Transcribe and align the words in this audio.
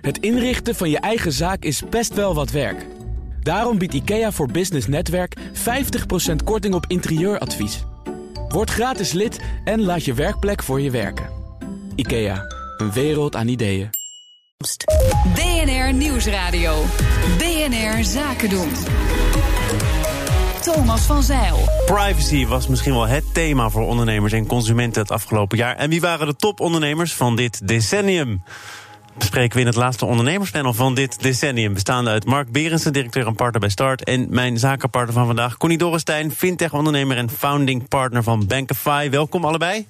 Het 0.00 0.18
inrichten 0.18 0.74
van 0.74 0.90
je 0.90 0.98
eigen 0.98 1.32
zaak 1.32 1.62
is 1.62 1.82
best 1.90 2.14
wel 2.14 2.34
wat 2.34 2.50
werk. 2.50 2.86
Daarom 3.42 3.78
biedt 3.78 3.94
IKEA 3.94 4.32
voor 4.32 4.50
Business 4.50 4.86
Netwerk 4.86 5.36
50% 5.38 5.40
korting 6.44 6.74
op 6.74 6.84
interieuradvies. 6.88 7.84
Word 8.48 8.70
gratis 8.70 9.12
lid 9.12 9.40
en 9.64 9.82
laat 9.82 10.04
je 10.04 10.14
werkplek 10.14 10.62
voor 10.62 10.80
je 10.80 10.90
werken. 10.90 11.28
IKEA, 11.94 12.44
een 12.76 12.92
wereld 12.92 13.36
aan 13.36 13.48
ideeën. 13.48 13.90
BNR 15.34 15.92
Nieuwsradio. 15.92 16.84
BNR 17.38 18.04
Zaken 18.04 18.48
doen. 18.48 18.68
Thomas 20.60 21.00
van 21.00 21.22
Zeil. 21.22 21.58
Privacy 21.86 22.46
was 22.46 22.66
misschien 22.66 22.92
wel 22.92 23.06
het 23.06 23.24
thema 23.34 23.70
voor 23.70 23.86
ondernemers 23.86 24.32
en 24.32 24.46
consumenten 24.46 25.02
het 25.02 25.10
afgelopen 25.10 25.58
jaar. 25.58 25.76
En 25.76 25.90
wie 25.90 26.00
waren 26.00 26.26
de 26.26 26.36
topondernemers 26.36 27.14
van 27.14 27.36
dit 27.36 27.68
decennium? 27.68 28.42
Bespreken 29.18 29.54
we 29.54 29.60
in 29.60 29.66
het 29.66 29.76
laatste 29.76 30.04
ondernemerspanel 30.04 30.74
van 30.74 30.94
dit 30.94 31.22
decennium. 31.22 31.74
Bestaande 31.74 32.10
uit 32.10 32.24
Mark 32.24 32.52
Berensen, 32.52 32.92
directeur 32.92 33.26
en 33.26 33.34
partner 33.34 33.60
bij 33.60 33.68
Start. 33.68 34.04
En 34.04 34.26
mijn 34.30 34.58
zakenpartner 34.58 35.14
van 35.14 35.26
vandaag, 35.26 35.56
Connie 35.56 35.78
Dorrestein, 35.78 36.32
fintech-ondernemer 36.32 37.16
en 37.16 37.30
founding 37.30 37.88
partner 37.88 38.22
van 38.22 38.46
Bankify. 38.46 39.10
Welkom 39.10 39.44
allebei. 39.44 39.86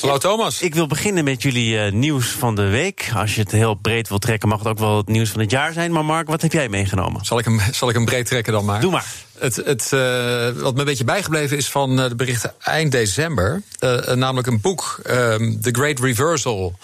Hallo 0.00 0.18
Thomas. 0.18 0.62
Ik 0.62 0.74
wil 0.74 0.86
beginnen 0.86 1.24
met 1.24 1.42
jullie 1.42 1.74
uh, 1.74 1.92
nieuws 1.92 2.26
van 2.26 2.54
de 2.54 2.66
week. 2.66 3.10
Als 3.14 3.34
je 3.34 3.40
het 3.40 3.50
heel 3.50 3.74
breed 3.74 4.08
wilt 4.08 4.20
trekken, 4.20 4.48
mag 4.48 4.58
het 4.58 4.68
ook 4.68 4.78
wel 4.78 4.96
het 4.96 5.08
nieuws 5.08 5.30
van 5.30 5.40
het 5.40 5.50
jaar 5.50 5.72
zijn. 5.72 5.92
Maar 5.92 6.04
Mark, 6.04 6.28
wat 6.28 6.42
heb 6.42 6.52
jij 6.52 6.68
meegenomen? 6.68 7.24
Zal 7.24 7.38
ik 7.38 7.44
hem, 7.44 7.60
zal 7.72 7.88
ik 7.88 7.94
hem 7.94 8.04
breed 8.04 8.26
trekken 8.26 8.52
dan 8.52 8.64
maar? 8.64 8.80
Doe 8.80 8.90
maar. 8.90 9.06
Het, 9.38 9.56
het, 9.56 9.90
uh, 9.94 10.00
wat 10.50 10.74
me 10.74 10.80
een 10.80 10.84
beetje 10.84 11.04
bijgebleven 11.04 11.56
is 11.56 11.68
van 11.68 12.00
uh, 12.00 12.08
de 12.08 12.14
berichten 12.14 12.54
eind 12.60 12.92
december. 12.92 13.62
namelijk 14.14 14.46
een 14.46 14.60
boek, 14.60 15.00
ehm, 15.04 15.60
The 15.60 15.70
Great 15.72 16.00
Reversal 16.00 16.76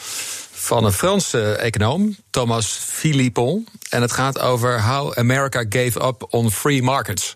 van 0.64 0.84
een 0.84 0.92
Franse 0.92 1.54
econoom, 1.54 2.16
Thomas 2.30 2.66
Philippon. 2.66 3.66
En 3.88 4.02
het 4.02 4.12
gaat 4.12 4.38
over 4.38 4.82
How 4.82 5.18
America 5.18 5.64
Gave 5.68 6.06
Up 6.06 6.26
on 6.30 6.50
Free 6.50 6.82
Markets. 6.82 7.34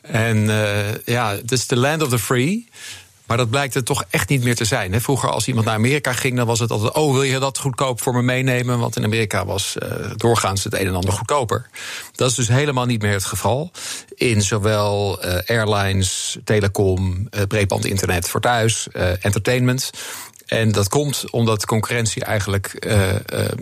En 0.00 0.36
uh, 0.36 0.94
ja, 1.04 1.30
het 1.30 1.52
is 1.52 1.66
the 1.66 1.76
land 1.76 2.02
of 2.02 2.08
the 2.08 2.18
free. 2.18 2.68
Maar 3.26 3.36
dat 3.36 3.50
blijkt 3.50 3.74
het 3.74 3.86
toch 3.86 4.04
echt 4.10 4.28
niet 4.28 4.44
meer 4.44 4.54
te 4.54 4.64
zijn. 4.64 5.00
Vroeger, 5.00 5.30
als 5.30 5.48
iemand 5.48 5.66
naar 5.66 5.74
Amerika 5.74 6.12
ging, 6.12 6.36
dan 6.36 6.46
was 6.46 6.58
het 6.58 6.70
altijd: 6.70 6.92
Oh, 6.92 7.12
wil 7.12 7.22
je 7.22 7.38
dat 7.38 7.58
goedkoop 7.58 8.02
voor 8.02 8.14
me 8.14 8.22
meenemen? 8.22 8.78
Want 8.78 8.96
in 8.96 9.04
Amerika 9.04 9.46
was 9.46 9.76
uh, 9.82 9.88
doorgaans 10.16 10.64
het 10.64 10.74
een 10.74 10.86
en 10.86 10.94
ander 10.94 11.12
goedkoper. 11.12 11.66
Dat 12.14 12.30
is 12.30 12.36
dus 12.36 12.48
helemaal 12.48 12.86
niet 12.86 13.02
meer 13.02 13.12
het 13.12 13.24
geval. 13.24 13.70
In 14.14 14.42
zowel 14.42 15.24
uh, 15.24 15.34
airlines, 15.46 16.38
telecom, 16.44 17.28
breedband 17.48 17.84
internet 17.84 18.28
voor 18.28 18.40
thuis, 18.40 18.88
entertainment. 19.20 19.90
En 20.52 20.72
dat 20.72 20.88
komt 20.88 21.30
omdat 21.30 21.66
concurrentie 21.66 22.24
eigenlijk 22.24 22.86
uh, 22.86 23.08
uh, 23.08 23.16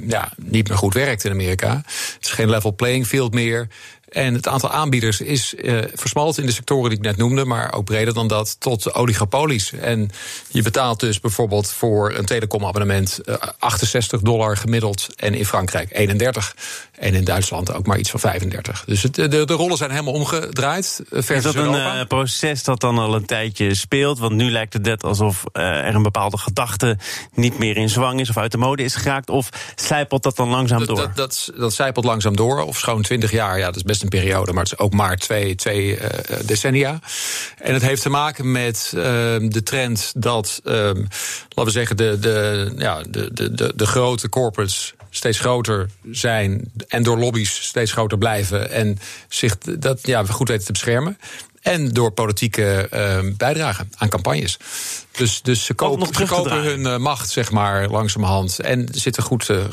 ja, 0.06 0.32
niet 0.36 0.68
meer 0.68 0.76
goed 0.76 0.94
werkt 0.94 1.24
in 1.24 1.30
Amerika. 1.30 1.82
Het 1.84 2.16
is 2.20 2.30
geen 2.30 2.50
level 2.50 2.74
playing 2.74 3.06
field 3.06 3.34
meer. 3.34 3.68
En 4.10 4.34
het 4.34 4.48
aantal 4.48 4.70
aanbieders 4.70 5.20
is 5.20 5.54
uh, 5.54 5.82
versmalt 5.94 6.38
in 6.38 6.46
de 6.46 6.52
sectoren 6.52 6.88
die 6.88 6.98
ik 6.98 7.04
net 7.04 7.16
noemde, 7.16 7.44
maar 7.44 7.72
ook 7.72 7.84
breder 7.84 8.14
dan 8.14 8.28
dat, 8.28 8.56
tot 8.58 8.94
oligopolies. 8.94 9.72
En 9.72 10.10
je 10.48 10.62
betaalt 10.62 11.00
dus 11.00 11.20
bijvoorbeeld 11.20 11.70
voor 11.70 12.14
een 12.14 12.24
telecomabonnement 12.24 13.20
uh, 13.24 13.34
68 13.58 14.20
dollar 14.20 14.56
gemiddeld 14.56 15.08
en 15.16 15.34
in 15.34 15.46
Frankrijk 15.46 15.88
31. 15.92 16.56
En 16.98 17.14
in 17.14 17.24
Duitsland 17.24 17.72
ook 17.72 17.86
maar 17.86 17.98
iets 17.98 18.10
van 18.10 18.20
35. 18.20 18.84
Dus 18.86 19.02
het, 19.02 19.14
de, 19.14 19.28
de 19.28 19.52
rollen 19.52 19.76
zijn 19.76 19.90
helemaal 19.90 20.12
omgedraaid. 20.12 21.02
Versus 21.10 21.44
is 21.44 21.52
dat 21.52 21.54
een 21.54 22.06
proces 22.06 22.64
dat 22.64 22.80
dan 22.80 22.98
al 22.98 23.14
een 23.14 23.26
tijdje 23.26 23.74
speelt? 23.74 24.18
Want 24.18 24.32
nu 24.32 24.50
lijkt 24.50 24.72
het 24.72 24.82
net 24.82 25.04
alsof 25.04 25.44
er 25.52 25.94
een 25.94 26.02
bepaalde 26.02 26.38
gedachte 26.38 26.98
niet 27.34 27.58
meer 27.58 27.76
in 27.76 27.88
zwang 27.88 28.20
is 28.20 28.28
of 28.28 28.36
uit 28.36 28.52
de 28.52 28.58
mode 28.58 28.82
is 28.82 28.94
geraakt. 28.94 29.30
Of 29.30 29.48
zijpelt 29.74 30.22
dat 30.22 30.36
dan 30.36 30.48
langzaam 30.48 30.86
door? 30.86 30.96
Dat, 30.96 31.16
dat, 31.16 31.52
dat 31.56 31.72
zijpelt 31.72 32.04
langzaam 32.04 32.36
door. 32.36 32.62
Of 32.62 32.78
schoon 32.78 33.02
20 33.02 33.30
jaar, 33.30 33.58
ja, 33.58 33.66
dat 33.66 33.76
is 33.76 33.82
best 33.82 33.99
een 34.02 34.08
periode, 34.08 34.52
maar 34.52 34.62
het 34.62 34.72
is 34.72 34.78
ook 34.78 34.92
maar 34.92 35.16
twee, 35.16 35.56
uh, 35.56 36.06
decennia. 36.44 37.00
En 37.58 37.74
het 37.74 37.82
heeft 37.82 38.02
te 38.02 38.08
maken 38.08 38.52
met 38.52 38.92
uh, 38.94 39.02
de 39.40 39.62
trend 39.64 40.12
dat, 40.16 40.60
uh, 40.64 40.74
laten 40.74 41.64
we 41.64 41.70
zeggen, 41.70 41.96
de, 41.96 42.18
de, 42.20 42.72
ja, 42.76 43.02
de, 43.08 43.32
de, 43.32 43.72
de 43.76 43.86
grote 43.86 44.28
corporates 44.28 44.94
steeds 45.10 45.38
groter 45.38 45.90
zijn 46.10 46.72
en 46.88 47.02
door 47.02 47.18
lobby's 47.18 47.62
steeds 47.62 47.92
groter 47.92 48.18
blijven 48.18 48.70
en 48.70 48.98
zich 49.28 49.58
dat 49.58 50.06
ja, 50.06 50.24
goed 50.24 50.48
weten 50.48 50.66
te 50.66 50.72
beschermen. 50.72 51.18
En 51.60 51.88
door 51.88 52.10
politieke 52.10 52.88
uh, 52.94 53.36
bijdragen 53.36 53.92
aan 53.96 54.08
campagnes. 54.08 54.56
Dus, 55.10 55.42
dus 55.42 55.64
ze, 55.64 55.74
kopen, 55.74 56.14
ze 56.14 56.24
kopen 56.24 56.62
hun 56.62 56.80
uh, 56.80 56.96
macht, 56.96 57.30
zeg 57.30 57.50
maar, 57.50 57.88
langzamerhand. 57.88 58.58
En 58.58 58.88
zitten 58.92 59.22
goed 59.22 59.48
uh, 59.48 59.64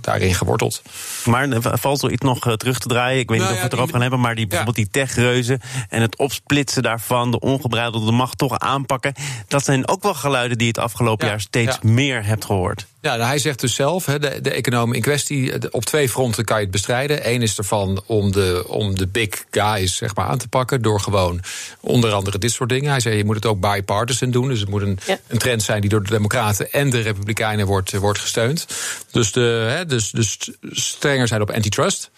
daarin 0.00 0.34
geworteld. 0.34 0.82
Maar 1.24 1.48
valt 1.60 2.02
er 2.02 2.10
iets 2.10 2.24
nog 2.24 2.56
terug 2.56 2.78
te 2.78 2.88
draaien? 2.88 3.20
Ik 3.20 3.28
weet 3.28 3.38
nou, 3.38 3.50
niet 3.50 3.50
of 3.50 3.56
we 3.56 3.68
het 3.68 3.72
erover 3.72 3.92
gaan 3.92 4.02
hebben. 4.02 4.20
Maar 4.20 4.34
die, 4.34 4.46
bijvoorbeeld 4.46 4.76
die 4.76 4.90
techreuzen 4.90 5.60
en 5.88 6.00
het 6.00 6.16
opsplitsen 6.16 6.82
daarvan... 6.82 7.30
de 7.30 7.40
ongebreidelde 7.40 8.12
macht 8.12 8.38
toch 8.38 8.58
aanpakken... 8.58 9.14
dat 9.48 9.64
zijn 9.64 9.88
ook 9.88 10.02
wel 10.02 10.14
geluiden 10.14 10.58
die 10.58 10.68
het 10.68 10.78
afgelopen 10.78 11.26
ja, 11.26 11.32
jaar 11.32 11.40
steeds 11.40 11.78
ja. 11.82 11.90
meer 11.90 12.24
hebt 12.24 12.44
gehoord. 12.44 12.86
Ja, 13.00 13.16
nou, 13.16 13.28
hij 13.28 13.38
zegt 13.38 13.60
dus 13.60 13.74
zelf, 13.74 14.04
de, 14.04 14.38
de 14.42 14.50
econoom 14.50 14.92
in 14.92 15.00
kwestie... 15.00 15.72
op 15.72 15.84
twee 15.84 16.08
fronten 16.08 16.44
kan 16.44 16.56
je 16.56 16.62
het 16.62 16.72
bestrijden. 16.72 17.28
Eén 17.32 17.42
is 17.42 17.58
ervan 17.58 18.02
om 18.06 18.32
de, 18.32 18.64
om 18.66 18.96
de 18.96 19.06
big 19.06 19.44
guys 19.50 19.96
zeg 19.96 20.14
maar, 20.14 20.26
aan 20.26 20.38
te 20.38 20.48
pakken... 20.48 20.82
door 20.82 21.00
gewoon 21.00 21.40
onder 21.80 22.12
andere 22.12 22.38
dit 22.38 22.52
soort 22.52 22.68
dingen. 22.68 22.90
Hij 22.90 23.00
zei, 23.00 23.16
je 23.16 23.24
moet 23.24 23.34
het 23.34 23.46
ook 23.46 23.60
bipartisan 23.60 24.30
doen. 24.30 24.48
Dus 24.48 24.60
het 24.60 24.68
moet 24.68 24.82
een, 24.82 24.98
ja. 25.06 25.18
een 25.26 25.38
trend 25.38 25.62
zijn 25.62 25.80
die 25.80 25.90
door 25.90 26.02
de 26.02 26.10
Democraten 26.10 26.72
en 26.72 26.90
de 26.90 27.00
Republikeinen 27.00 27.66
wordt, 27.66 27.92
wordt 27.92 28.18
gesteund. 28.18 28.66
Dus, 29.10 29.32
de, 29.32 29.66
hè, 29.76 29.86
dus, 29.86 30.10
dus 30.10 30.50
strenger 30.70 31.28
zijn 31.28 31.42
op 31.42 31.50
antitrust. 31.50 32.10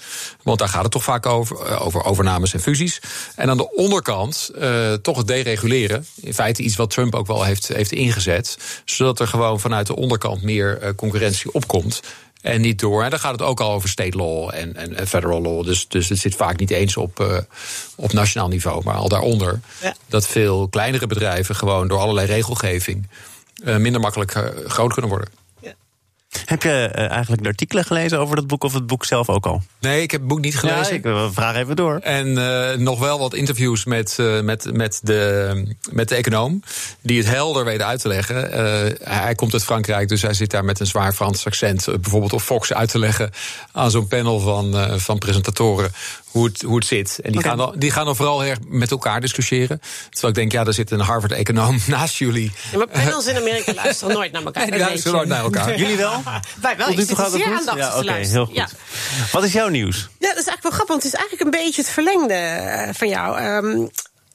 Want 0.42 0.58
daar 0.58 0.68
gaat 0.68 0.82
het 0.82 0.92
toch 0.92 1.04
vaak 1.04 1.26
over, 1.26 1.80
over 1.80 2.04
overnames 2.04 2.54
en 2.54 2.60
fusies. 2.60 3.00
En 3.36 3.50
aan 3.50 3.56
de 3.56 3.74
onderkant 3.74 4.50
uh, 4.58 4.92
toch 4.92 5.16
het 5.16 5.26
dereguleren. 5.26 6.06
In 6.20 6.34
feite 6.34 6.62
iets 6.62 6.76
wat 6.76 6.90
Trump 6.90 7.14
ook 7.14 7.26
wel 7.26 7.44
heeft, 7.44 7.68
heeft 7.68 7.92
ingezet. 7.92 8.56
Zodat 8.84 9.20
er 9.20 9.26
gewoon 9.26 9.60
vanuit 9.60 9.86
de 9.86 9.96
onderkant 9.96 10.42
meer 10.42 10.79
uh, 10.82 10.88
concurrentie 10.96 11.52
opkomt. 11.52 12.00
En 12.40 12.60
niet 12.60 12.78
door. 12.78 13.04
En 13.04 13.10
dan 13.10 13.18
gaat 13.18 13.32
het 13.32 13.42
ook 13.42 13.60
al 13.60 13.72
over 13.72 13.88
state 13.88 14.16
law 14.16 14.50
en, 14.54 14.76
en, 14.76 14.96
en 14.96 15.06
federal 15.06 15.42
law. 15.42 15.64
Dus, 15.64 15.88
dus 15.88 16.08
het 16.08 16.18
zit 16.18 16.34
vaak 16.34 16.58
niet 16.58 16.70
eens 16.70 16.96
op, 16.96 17.20
uh, 17.20 17.38
op 17.96 18.12
nationaal 18.12 18.48
niveau, 18.48 18.84
maar 18.84 18.94
al 18.94 19.08
daaronder. 19.08 19.60
Ja. 19.82 19.94
Dat 20.06 20.26
veel 20.26 20.68
kleinere 20.68 21.06
bedrijven 21.06 21.54
gewoon 21.54 21.88
door 21.88 21.98
allerlei 21.98 22.26
regelgeving 22.26 23.08
uh, 23.64 23.76
minder 23.76 24.00
makkelijk 24.00 24.52
groot 24.66 24.92
kunnen 24.92 25.10
worden. 25.10 25.28
Heb 26.44 26.62
je 26.62 26.92
uh, 26.96 27.10
eigenlijk 27.10 27.42
de 27.42 27.48
artikelen 27.48 27.84
gelezen 27.84 28.18
over 28.18 28.36
dat 28.36 28.46
boek 28.46 28.64
of 28.64 28.74
het 28.74 28.86
boek 28.86 29.04
zelf 29.04 29.28
ook 29.28 29.46
al? 29.46 29.62
Nee, 29.80 30.02
ik 30.02 30.10
heb 30.10 30.20
het 30.20 30.28
boek 30.28 30.40
niet 30.40 30.58
gelezen. 30.58 31.00
Ja, 31.02 31.24
ik 31.24 31.32
vraag 31.32 31.56
even 31.56 31.76
door. 31.76 31.98
En 31.98 32.26
uh, 32.28 32.72
nog 32.72 32.98
wel 32.98 33.18
wat 33.18 33.34
interviews 33.34 33.84
met, 33.84 34.16
uh, 34.20 34.40
met, 34.40 34.72
met, 34.72 35.00
de, 35.02 35.74
met 35.90 36.08
de 36.08 36.14
econoom. 36.14 36.62
Die 37.00 37.18
het 37.18 37.26
helder 37.26 37.64
weten 37.64 37.86
uit 37.86 38.00
te 38.00 38.08
leggen. 38.08 38.48
hij 39.02 39.34
komt 39.34 39.52
uit 39.52 39.64
Frankrijk, 39.64 40.08
dus 40.08 40.22
hij 40.22 40.34
zit 40.34 40.50
daar 40.50 40.64
met 40.64 40.80
een 40.80 40.86
zwaar 40.86 41.12
Frans 41.12 41.46
accent. 41.46 41.84
bijvoorbeeld 42.00 42.32
op 42.32 42.40
Fox 42.40 42.72
uit 42.72 42.90
te 42.90 42.98
leggen 42.98 43.30
aan 43.72 43.90
zo'n 43.90 44.08
panel 44.08 44.40
van, 44.40 45.00
van 45.00 45.18
presentatoren 45.18 45.92
hoe 46.30 46.44
het, 46.44 46.62
hoe 46.62 46.76
het 46.76 46.86
zit. 46.86 47.18
En 47.22 47.30
die, 47.30 47.40
okay. 47.40 47.50
gaan 47.50 47.58
dan, 47.58 47.78
die 47.78 47.90
gaan 47.90 48.04
dan 48.04 48.16
vooral 48.16 48.44
erg 48.44 48.58
met 48.68 48.90
elkaar 48.90 49.20
discussiëren. 49.20 49.80
Terwijl 50.10 50.32
ik 50.32 50.34
denk, 50.34 50.52
ja, 50.52 50.64
daar 50.64 50.74
zit 50.74 50.90
een 50.90 51.00
Harvard-econoom 51.00 51.78
naast 51.86 52.16
jullie. 52.16 52.52
Ja, 52.72 52.78
maar 52.78 52.88
panels 52.88 53.26
in 53.26 53.36
Amerika 53.36 53.74
luisteren 53.74 54.14
nooit 54.14 54.32
naar 54.32 54.42
elkaar. 54.42 54.58
Nee, 54.70 54.78
die 54.78 54.88
luisteren 54.88 55.16
nooit 55.16 55.28
naar 55.28 55.42
elkaar. 55.42 55.78
Jullie 55.78 55.96
wel? 55.96 56.19
Wij 56.62 56.76
wel. 56.76 56.88
Ik 56.88 56.98
zit 56.98 57.06
zeer 57.08 57.44
aandachtig 57.44 57.76
ja, 57.76 57.90
te 57.90 57.98
okay, 57.98 58.24
heel 58.26 58.46
goed. 58.46 58.54
Ja. 58.54 58.68
Wat 59.32 59.44
is 59.44 59.52
jouw 59.52 59.68
nieuws? 59.68 59.96
Ja, 59.96 60.28
dat 60.28 60.38
is 60.38 60.46
eigenlijk 60.46 60.62
wel 60.62 60.72
grappig, 60.72 60.88
want 60.88 61.02
het 61.02 61.12
is 61.12 61.18
eigenlijk 61.18 61.44
een 61.44 61.64
beetje 61.64 61.82
het 61.82 61.90
verlengde 61.90 62.88
van 62.92 63.08
jou. 63.08 63.42
Um, 63.44 63.90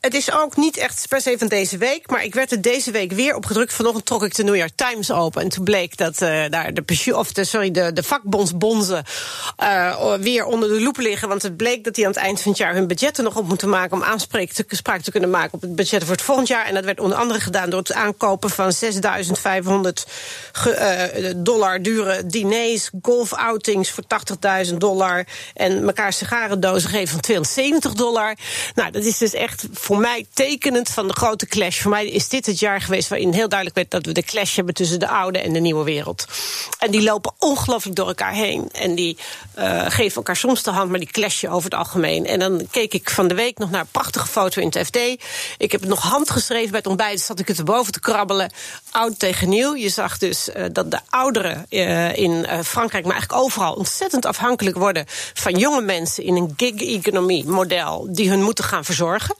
het 0.05 0.13
is 0.13 0.31
ook 0.31 0.55
niet 0.55 0.77
echt 0.77 1.05
per 1.09 1.21
se 1.21 1.35
van 1.37 1.47
deze 1.47 1.77
week. 1.77 2.09
Maar 2.09 2.23
ik 2.23 2.33
werd 2.33 2.51
er 2.51 2.61
deze 2.61 2.91
week 2.91 3.11
weer 3.11 3.35
op 3.35 3.45
gedrukt. 3.45 3.73
Vanochtend 3.73 4.05
trok 4.05 4.23
ik 4.23 4.35
de 4.35 4.43
New 4.43 4.55
York 4.55 4.71
Times 4.75 5.11
open. 5.11 5.41
En 5.41 5.49
toen 5.49 5.63
bleek 5.63 5.97
dat 5.97 6.21
uh, 6.21 6.43
daar 6.49 6.73
de, 6.73 7.11
of 7.17 7.31
de, 7.31 7.43
sorry, 7.43 7.71
de, 7.71 7.93
de 7.93 8.03
vakbondsbonzen 8.03 9.03
uh, 9.63 10.13
weer 10.13 10.45
onder 10.45 10.69
de 10.69 10.81
loep 10.81 10.97
liggen. 10.97 11.27
Want 11.27 11.41
het 11.41 11.57
bleek 11.57 11.83
dat 11.83 11.95
die 11.95 12.05
aan 12.05 12.11
het 12.11 12.19
eind 12.19 12.41
van 12.41 12.51
het 12.51 12.59
jaar 12.59 12.73
hun 12.73 12.87
budgetten 12.87 13.23
nog 13.23 13.35
op 13.35 13.47
moeten 13.47 13.69
maken. 13.69 13.97
om 13.97 14.03
aanspraak 14.03 14.49
te, 14.49 14.65
spraak 14.67 15.01
te 15.01 15.11
kunnen 15.11 15.29
maken 15.29 15.53
op 15.53 15.61
het 15.61 15.75
budget 15.75 16.03
voor 16.03 16.11
het 16.11 16.21
volgend 16.21 16.47
jaar. 16.47 16.65
En 16.65 16.73
dat 16.73 16.85
werd 16.85 16.99
onder 16.99 17.17
andere 17.17 17.39
gedaan 17.39 17.69
door 17.69 17.79
het 17.79 17.93
aankopen 17.93 18.49
van 18.49 18.71
6500 18.71 20.05
uh, 20.67 21.03
dollar 21.35 21.81
dure 21.81 22.25
diners, 22.25 22.89
golfoutings 23.01 23.91
voor 23.91 24.03
80.000 24.67 24.73
dollar. 24.73 25.25
En 25.53 25.83
elkaar 25.83 26.13
sigarendozen 26.13 26.89
geven 26.89 27.07
van 27.07 27.19
270 27.19 27.93
dollar. 27.93 28.35
Nou, 28.75 28.91
dat 28.91 29.03
is 29.03 29.17
dus 29.17 29.33
echt 29.33 29.67
voor 29.71 29.94
voor 29.95 30.03
mij 30.03 30.25
tekenend 30.33 30.89
van 30.89 31.07
de 31.07 31.13
grote 31.13 31.45
clash. 31.45 31.81
Voor 31.81 31.91
mij 31.91 32.07
is 32.07 32.29
dit 32.29 32.45
het 32.45 32.59
jaar 32.59 32.81
geweest 32.81 33.09
waarin 33.09 33.33
heel 33.33 33.49
duidelijk 33.49 33.77
werd 33.77 33.91
dat 33.91 34.05
we 34.05 34.11
de 34.11 34.23
clash 34.23 34.55
hebben 34.55 34.73
tussen 34.73 34.99
de 34.99 35.07
oude 35.07 35.39
en 35.39 35.53
de 35.53 35.59
nieuwe 35.59 35.83
wereld. 35.83 36.25
En 36.79 36.91
die 36.91 37.03
lopen 37.03 37.33
ongelooflijk 37.39 37.95
door 37.95 38.07
elkaar 38.07 38.33
heen. 38.33 38.69
En 38.71 38.95
die 38.95 39.17
uh, 39.57 39.85
geven 39.87 40.15
elkaar 40.15 40.35
soms 40.35 40.63
de 40.63 40.71
hand, 40.71 40.89
maar 40.89 40.99
die 40.99 41.11
clashen 41.11 41.49
over 41.49 41.63
het 41.63 41.79
algemeen. 41.79 42.25
En 42.25 42.39
dan 42.39 42.67
keek 42.71 42.93
ik 42.93 43.09
van 43.09 43.27
de 43.27 43.35
week 43.35 43.57
nog 43.57 43.71
naar 43.71 43.81
een 43.81 43.87
prachtige 43.91 44.27
foto 44.27 44.61
in 44.61 44.67
het 44.67 44.87
FD. 44.87 44.97
Ik 45.57 45.71
heb 45.71 45.81
het 45.81 45.89
nog 45.89 46.01
handgeschreven 46.01 46.69
bij 46.69 46.79
het 46.79 46.87
ontbijt, 46.87 47.21
zat 47.21 47.39
ik 47.39 47.47
het 47.47 47.57
erboven 47.57 47.93
te 47.93 47.99
krabbelen. 47.99 48.51
Oud 48.91 49.19
tegen 49.19 49.49
nieuw. 49.49 49.75
Je 49.75 49.89
zag 49.89 50.17
dus 50.17 50.49
uh, 50.49 50.65
dat 50.71 50.91
de 50.91 50.99
ouderen 51.09 51.65
uh, 51.69 52.17
in 52.17 52.47
Frankrijk, 52.63 53.03
maar 53.05 53.13
eigenlijk 53.13 53.43
overal, 53.43 53.73
ontzettend 53.73 54.25
afhankelijk 54.25 54.77
worden 54.77 55.05
van 55.33 55.57
jonge 55.57 55.81
mensen 55.81 56.23
in 56.23 56.35
een 56.35 56.53
gig-economie 56.57 57.45
model 57.45 58.07
die 58.09 58.29
hun 58.29 58.43
moeten 58.43 58.63
gaan 58.63 58.85
verzorgen. 58.85 59.35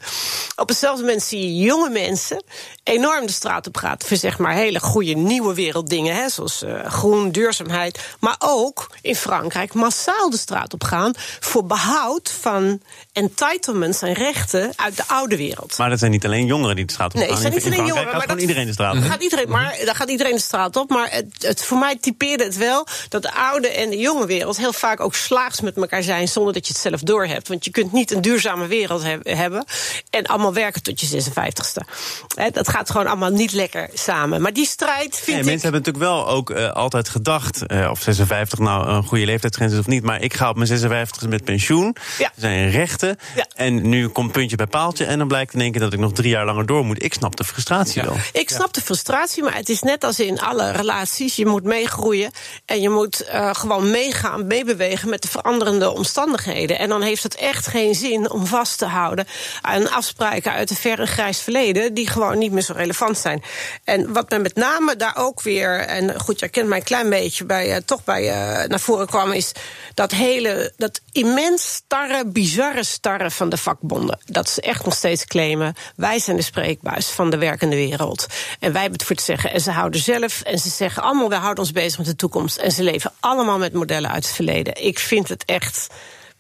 Op 0.56 0.68
hetzelfde 0.68 1.02
moment 1.02 1.24
zie 1.24 1.40
je 1.40 1.64
jonge 1.66 1.90
mensen 1.90 2.44
enorm 2.84 3.26
de 3.26 3.32
straat 3.32 3.68
op 3.68 3.78
gaan 3.78 3.96
voor 4.06 4.18
zeg 4.18 4.38
maar 4.38 4.54
hele 4.54 4.80
goede 4.80 5.14
nieuwe 5.14 5.54
werelddingen, 5.54 6.16
hè, 6.16 6.30
zoals 6.30 6.64
uh, 6.64 6.86
groen, 6.86 7.32
duurzaamheid. 7.32 8.00
Maar 8.20 8.36
ook 8.40 8.90
in 9.02 9.16
Frankrijk 9.16 9.74
massaal 9.74 10.30
de 10.30 10.38
straat 10.38 10.74
op 10.74 10.84
gaan 10.84 11.14
voor 11.40 11.66
behoud 11.66 12.32
van 12.40 12.82
entitlements 13.14 14.02
en 14.02 14.14
rechten 14.14 14.74
uit 14.76 14.98
de 14.98 15.04
oude 15.08 15.38
wereld. 15.38 15.78
Maar 15.78 15.90
dat 15.90 16.00
zijn 16.00 16.12
niet 16.12 16.26
alleen 16.26 16.46
jongeren 16.46 16.76
die 16.76 16.86
de 16.86 16.92
straat 16.92 17.14
op 17.14 17.20
gaan. 17.20 17.30
Nee, 17.30 17.38
zijn 17.38 17.54
niet 17.54 17.66
alleen 17.66 17.86
jongeren. 17.86 18.18
Maar 18.18 18.28
dat, 18.28 18.42
iedereen 18.42 18.66
de 18.66 18.74
straat 18.74 18.96
op. 18.96 19.04
Gaat 19.04 19.24
iedereen, 19.24 19.50
maar, 19.50 19.78
daar 19.86 19.96
gaat 19.96 20.10
iedereen 20.10 20.36
de 20.36 20.42
straat 20.42 20.76
op. 20.76 20.90
Maar 20.90 21.12
het, 21.12 21.26
het, 21.40 21.64
voor 21.64 21.78
mij 21.78 21.96
typeerde 21.96 22.44
het 22.44 22.58
wel 22.58 22.88
dat 23.10 23.22
de 23.22 23.34
oude 23.34 23.68
en 23.68 23.90
de 23.90 23.98
jonge 23.98 24.26
wereld 24.26 24.58
heel 24.58 24.74
vaak 24.74 25.00
ook 25.00 25.16
slaags 25.16 25.62
met 25.62 25.78
elkaar 25.78 26.04
zijn 26.04 26.28
zonder 26.28 26.54
dat 26.54 26.68
je 26.68 26.74
het 26.74 26.82
zelf 26.82 27.02
doorhebt. 27.02 27.48
Want 27.48 27.66
je 27.66 27.72
kunt 27.72 27.92
niet 27.92 28.12
een 28.12 28.22
duurzame 28.22 28.68
wereld 28.68 29.04
he 29.04 29.18
hebben 29.24 29.66
en 30.10 30.25
allemaal 30.28 30.54
werken 30.54 30.84
tot 30.84 31.02
je 31.02 31.24
56ste. 31.24 31.94
He, 32.36 32.50
dat 32.50 32.70
gaat 32.70 32.90
gewoon 32.90 33.08
allemaal 33.08 33.30
niet 33.30 33.52
lekker 33.52 33.90
samen. 33.94 34.42
Maar 34.42 34.54
die 34.54 34.66
strijd 34.66 35.16
vind 35.16 35.28
nee, 35.28 35.40
ik... 35.40 35.46
Mensen 35.46 35.72
hebben 35.72 35.82
natuurlijk 35.82 36.06
wel 36.14 36.28
ook 36.28 36.50
uh, 36.50 36.72
altijd 36.72 37.10
gedacht... 37.10 37.64
Uh, 37.68 37.90
of 37.92 38.02
56 38.02 38.60
nou 38.60 38.88
een 38.88 39.04
goede 39.04 39.26
leeftijdsgrens 39.26 39.74
is 39.74 39.80
of 39.80 39.88
niet... 39.88 40.04
maar 40.04 40.22
ik 40.22 40.34
ga 40.34 40.50
op 40.50 40.56
mijn 40.56 40.68
56 40.68 41.28
met 41.28 41.44
pensioen. 41.44 41.96
Ja. 42.18 42.26
Er 42.26 42.34
zijn 42.36 42.70
rechten. 42.70 43.18
Ja. 43.36 43.46
En 43.56 43.90
nu 43.90 44.08
komt 44.08 44.32
puntje 44.32 44.56
bij 44.56 44.68
paaltje... 44.68 45.06
en 45.06 45.18
dan 45.18 45.28
blijkt 45.28 45.54
in 45.54 45.62
één 45.62 45.72
keer 45.72 45.82
dat 45.82 45.94
ik 45.94 46.00
nog 46.00 46.12
drie 46.12 46.30
jaar 46.30 46.46
langer 46.46 46.66
door 46.66 46.86
moet. 46.86 47.04
Ik 47.04 47.14
snap 47.14 47.36
de 47.36 47.44
frustratie 47.44 48.02
ja. 48.02 48.08
wel. 48.08 48.18
Ik 48.32 48.50
snap 48.50 48.74
de 48.74 48.82
frustratie, 48.82 49.44
maar 49.44 49.56
het 49.56 49.70
is 49.70 49.82
net 49.82 50.04
als 50.04 50.20
in 50.20 50.40
alle 50.40 50.72
relaties. 50.72 51.36
Je 51.36 51.46
moet 51.46 51.64
meegroeien 51.64 52.32
en 52.66 52.82
je 52.82 52.90
moet 52.90 53.26
uh, 53.34 53.54
gewoon 53.54 53.92
meegaan, 53.92 54.48
meebewegen... 54.48 55.10
met 55.10 55.22
de 55.22 55.28
veranderende 55.28 55.92
omstandigheden. 55.92 56.80
En 56.80 56.90
dan 56.90 57.02
heeft 57.02 57.24
het 57.24 57.36
echt 57.36 57.68
geen 57.68 57.96
zin 57.96 58.32
om 58.32 58.46
vast 58.46 58.78
te 58.78 58.86
houden... 58.86 59.28
aan 59.62 59.92
afspraken 59.92 60.15
uit 60.18 60.70
een 60.70 60.76
ver 60.76 61.00
en 61.00 61.08
grijs 61.08 61.40
verleden... 61.40 61.94
die 61.94 62.10
gewoon 62.10 62.38
niet 62.38 62.52
meer 62.52 62.62
zo 62.62 62.74
relevant 62.74 63.18
zijn. 63.18 63.44
En 63.84 64.14
wat 64.14 64.30
me 64.30 64.40
met 64.40 64.56
name 64.56 64.96
daar 64.96 65.16
ook 65.18 65.42
weer, 65.42 65.80
en 65.80 66.20
goed, 66.20 66.40
jij 66.40 66.50
kent 66.50 66.68
mij 66.68 66.78
een 66.78 66.84
klein 66.84 67.10
beetje 67.10 67.46
bij, 67.46 67.70
uh, 67.70 67.76
toch 67.76 68.04
bij 68.04 68.24
uh, 68.24 68.68
naar 68.68 68.80
voren 68.80 69.08
kwam, 69.08 69.32
is 69.32 69.52
dat 69.94 70.12
hele, 70.12 70.74
dat 70.78 71.02
immens 71.12 71.74
starre, 71.74 72.26
bizarre 72.26 72.84
starre 72.84 73.32
van 73.32 73.50
de 73.50 73.58
vakbonden. 73.58 74.20
Dat 74.26 74.50
ze 74.50 74.62
echt 74.62 74.86
nog 74.86 74.94
steeds 74.94 75.26
claimen: 75.26 75.76
wij 75.96 76.20
zijn 76.20 76.36
de 76.36 76.44
spreekbuis 76.44 77.08
van 77.08 77.30
de 77.30 77.38
werkende 77.38 77.76
wereld. 77.76 78.26
En 78.60 78.72
wij 78.72 78.82
hebben 78.82 79.00
het 79.00 79.08
voor 79.08 79.16
te 79.16 79.24
zeggen. 79.24 79.52
En 79.52 79.62
ze 79.62 79.72
houden 79.72 80.00
zelf, 80.00 80.42
en 80.42 80.60
ze 80.60 80.70
zeggen 80.70 81.04
allemaal: 81.04 81.30
wij 81.30 81.38
houden 81.38 81.64
ons 81.64 81.74
bezig 81.74 81.98
met 81.98 82.08
de 82.08 82.16
toekomst. 82.16 82.58
En 82.58 82.72
ze 82.72 82.84
leven 82.84 83.12
allemaal 83.20 83.58
met 83.58 83.74
modellen 83.74 84.12
uit 84.12 84.26
het 84.26 84.36
verleden. 84.36 84.84
Ik 84.84 85.00
vind 85.00 85.30
het 85.30 85.46
echt 85.46 85.88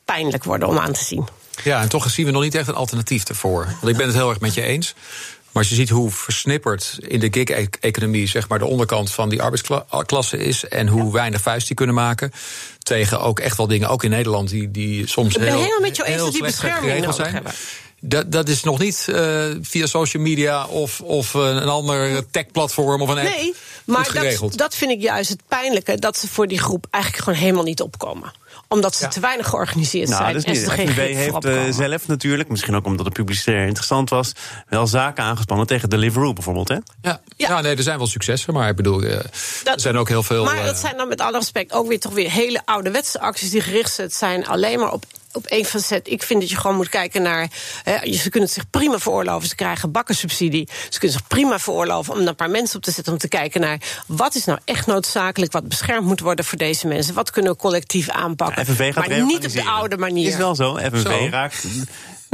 pijnlijk 0.05 0.43
worden 0.43 0.67
om 0.67 0.77
aan 0.77 0.93
te 0.93 1.03
zien. 1.03 1.27
Ja, 1.63 1.81
en 1.81 1.89
toch 1.89 2.09
zien 2.09 2.25
we 2.25 2.31
nog 2.31 2.41
niet 2.41 2.55
echt 2.55 2.67
een 2.67 2.75
alternatief 2.75 3.23
ervoor. 3.23 3.65
Want 3.65 3.87
ik 3.87 3.97
ben 3.97 4.05
het 4.05 4.15
heel 4.15 4.29
erg 4.29 4.39
met 4.39 4.53
je 4.53 4.61
eens. 4.61 4.93
Maar 5.55 5.63
als 5.63 5.73
je 5.73 5.79
ziet 5.79 5.89
hoe 5.89 6.11
versnipperd 6.11 6.97
in 6.99 7.19
de 7.19 7.27
gig-economie 7.31 8.27
zeg 8.27 8.47
maar, 8.47 8.59
de 8.59 8.65
onderkant 8.65 9.11
van 9.11 9.29
die 9.29 9.41
arbeidsklasse 9.41 10.37
is. 10.37 10.67
en 10.67 10.87
hoe 10.87 11.13
weinig 11.13 11.41
vuist 11.41 11.67
die 11.67 11.75
kunnen 11.75 11.95
maken. 11.95 12.31
tegen 12.79 13.21
ook 13.21 13.39
echt 13.39 13.57
wel 13.57 13.67
dingen, 13.67 13.89
ook 13.89 14.03
in 14.03 14.09
Nederland, 14.09 14.49
die, 14.49 14.71
die 14.71 15.07
soms 15.07 15.33
Ik 15.33 15.39
ben 15.39 15.47
heel, 15.47 15.57
helemaal 15.57 15.79
met 15.79 15.95
jou 15.95 16.07
eens 16.07 16.17
heel 16.17 16.25
dat 16.25 16.33
die 16.33 16.43
bescherming 16.43 16.99
nodig 16.99 17.15
zijn. 17.15 17.33
hebben. 17.33 17.51
Dat, 17.99 18.31
dat 18.31 18.49
is 18.49 18.63
nog 18.63 18.79
niet 18.79 19.07
uh, 19.09 19.45
via 19.61 19.85
social 19.85 20.23
media 20.23 20.65
of, 20.65 21.01
of 21.01 21.33
een 21.33 21.67
ander 21.67 22.29
tech-platform 22.31 23.01
of 23.01 23.09
een 23.09 23.17
app 23.17 23.27
Nee, 23.27 23.53
maar 23.85 24.13
dat, 24.13 24.57
dat 24.57 24.75
vind 24.75 24.91
ik 24.91 25.01
juist 25.01 25.29
het 25.29 25.41
pijnlijke. 25.47 25.99
Dat 25.99 26.17
ze 26.17 26.27
voor 26.27 26.47
die 26.47 26.59
groep 26.59 26.87
eigenlijk 26.89 27.23
gewoon 27.23 27.39
helemaal 27.39 27.63
niet 27.63 27.81
opkomen 27.81 28.33
omdat 28.67 28.95
ze 28.95 29.03
Ja. 29.03 29.09
te 29.09 29.19
weinig 29.19 29.47
georganiseerd 29.47 30.09
Nou, 30.09 30.21
zijn. 30.21 30.33
dat 30.33 30.41
is 30.41 30.47
en 30.47 30.51
niet. 30.51 30.61
ze 30.61 30.67
er 30.67 30.73
grip 30.73 30.87
voor 30.89 31.49
heeft 31.49 31.67
eh, 31.67 31.73
zelf 31.87 32.07
natuurlijk, 32.07 32.49
misschien 32.49 32.75
ook 32.75 32.85
omdat 32.85 33.05
het 33.05 33.13
publicitair 33.13 33.65
interessant 33.65 34.09
was, 34.09 34.31
wel 34.69 34.87
zaken 34.87 35.23
aangespannen 35.23 35.67
tegen 35.67 35.89
Deliveroo 35.89 36.33
bijvoorbeeld. 36.33 36.67
Hè? 36.67 36.75
Ja. 36.75 36.81
Ja. 37.01 37.19
Ja. 37.35 37.61
nee, 37.61 37.75
er 37.75 37.83
zijn 37.83 37.97
wel 37.97 38.07
successen, 38.07 38.53
maar 38.53 38.69
ik 38.69 38.75
bedoel, 38.75 39.01
eh, 39.01 39.11
er 39.13 39.79
zijn 39.79 39.97
ook 39.97 40.07
heel 40.09 40.23
veel. 40.23 40.43
Maar 40.43 40.57
eh, 40.57 40.65
dat 40.65 40.77
zijn 40.77 40.97
dan 40.97 41.07
met 41.07 41.21
alle 41.21 41.37
respect 41.37 41.71
ook 41.73 41.87
weer 41.87 41.99
toch 41.99 42.13
weer 42.13 42.31
hele 42.31 42.61
ouderwetse 42.65 43.19
acties 43.19 43.49
die 43.49 43.61
gericht 43.61 44.01
zijn 44.07 44.47
alleen 44.47 44.79
maar 44.79 44.91
op. 44.91 45.03
Op 45.35 45.45
één 45.45 45.65
facet. 45.65 46.07
Ik 46.07 46.23
vind 46.23 46.41
dat 46.41 46.49
je 46.49 46.57
gewoon 46.57 46.75
moet 46.75 46.89
kijken 46.89 47.21
naar. 47.21 47.47
Hè, 47.83 48.13
ze 48.13 48.29
kunnen 48.29 48.49
het 48.49 48.57
zich 48.57 48.69
prima 48.69 48.99
veroorloven. 48.99 49.49
Ze 49.49 49.55
krijgen 49.55 49.91
bakkensubsidie. 49.91 50.69
Ze 50.89 50.99
kunnen 50.99 51.17
zich 51.17 51.27
prima 51.27 51.59
veroorloven 51.59 52.13
om 52.13 52.27
een 52.27 52.35
paar 52.35 52.49
mensen 52.49 52.77
op 52.77 52.83
te 52.83 52.91
zetten. 52.91 53.13
Om 53.13 53.19
te 53.19 53.27
kijken 53.27 53.61
naar 53.61 53.79
wat 54.07 54.35
is 54.35 54.45
nou 54.45 54.59
echt 54.65 54.87
noodzakelijk. 54.87 55.51
Wat 55.51 55.67
beschermd 55.67 56.07
moet 56.07 56.19
worden 56.19 56.45
voor 56.45 56.57
deze 56.57 56.87
mensen. 56.87 57.13
Wat 57.13 57.31
kunnen 57.31 57.51
we 57.51 57.57
collectief 57.57 58.09
aanpakken. 58.09 58.65
FNV 58.65 58.93
gaat 58.93 59.07
maar 59.07 59.23
niet 59.23 59.45
op 59.45 59.51
de 59.51 59.63
oude 59.63 59.97
manier. 59.97 60.27
Is 60.27 60.35
wel 60.35 60.55
zo. 60.55 60.75
FNV 60.75 61.01
Zo. 61.01 61.27
raakt. 61.29 61.65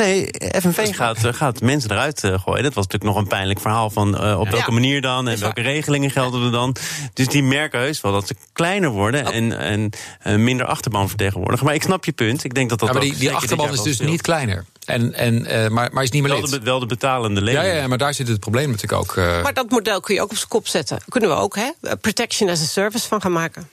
Nee, 0.01 0.29
FNV 0.61 0.95
gaat, 0.95 1.23
eh, 1.25 1.33
gaat 1.33 1.61
mensen 1.61 1.91
eruit 1.91 2.23
eh, 2.23 2.39
gooien. 2.39 2.63
Dat 2.63 2.73
was 2.73 2.83
natuurlijk 2.87 3.13
nog 3.13 3.15
een 3.21 3.27
pijnlijk 3.27 3.59
verhaal 3.59 3.89
van 3.89 4.17
eh, 4.17 4.39
op 4.39 4.49
welke 4.49 4.67
Ja. 4.67 4.73
manier 4.73 5.01
dan 5.01 5.27
en 5.27 5.39
welke 5.39 5.61
regelingen 5.61 6.11
gelden 6.11 6.43
er 6.45 6.51
dan. 6.51 6.75
Dus 7.13 7.27
die 7.27 7.43
merken 7.43 7.79
heus 7.79 8.01
wel 8.01 8.11
dat 8.11 8.27
ze 8.27 8.35
kleiner 8.53 8.89
worden 8.89 9.25
en, 9.25 9.57
en 9.57 9.89
eh, 10.19 10.35
minder 10.35 10.65
achterban 10.65 11.07
vertegenwoordigen. 11.07 11.65
Maar 11.65 11.75
ik 11.75 11.81
snap 11.83 12.05
je 12.05 12.11
punt. 12.11 12.43
Ik 12.43 12.53
denk 12.53 12.69
dat 12.69 12.79
dat 12.79 12.87
ja, 12.87 12.93
maar 12.93 13.03
ook 13.03 13.09
die, 13.09 13.19
die 13.19 13.31
achterban 13.31 13.73
is 13.73 13.81
dus 13.81 13.99
niet 13.99 14.21
kleiner. 14.21 14.65
En, 14.85 15.13
en, 15.13 15.45
eh, 15.45 15.69
maar, 15.69 15.89
maar 15.93 16.03
is 16.03 16.11
niet 16.11 16.23
meer 16.23 16.31
wel 16.31 16.49
de, 16.49 16.59
wel 16.59 16.79
de 16.79 16.85
betalende 16.85 17.41
leden. 17.41 17.65
ja, 17.65 17.73
ja, 17.75 17.87
maar 17.87 17.97
daar 17.97 18.13
zit 18.13 18.27
het 18.27 18.39
probleem 18.39 18.69
natuurlijk 18.71 19.01
ook. 19.01 19.15
Maar 19.15 19.53
dat 19.53 19.69
model 19.69 19.99
kun 19.99 20.15
je 20.15 20.21
ook 20.21 20.29
op 20.31 20.35
zijn 20.37 20.49
kop 20.49 20.67
zetten. 20.67 20.99
Kunnen 21.09 21.29
we 21.29 21.35
ook, 21.35 21.55
hè? 21.55 21.95
Protection 22.01 22.49
as 22.49 22.61
a 22.61 22.65
service 22.65 23.07
van 23.07 23.21
gaan 23.21 23.31
maken. 23.31 23.69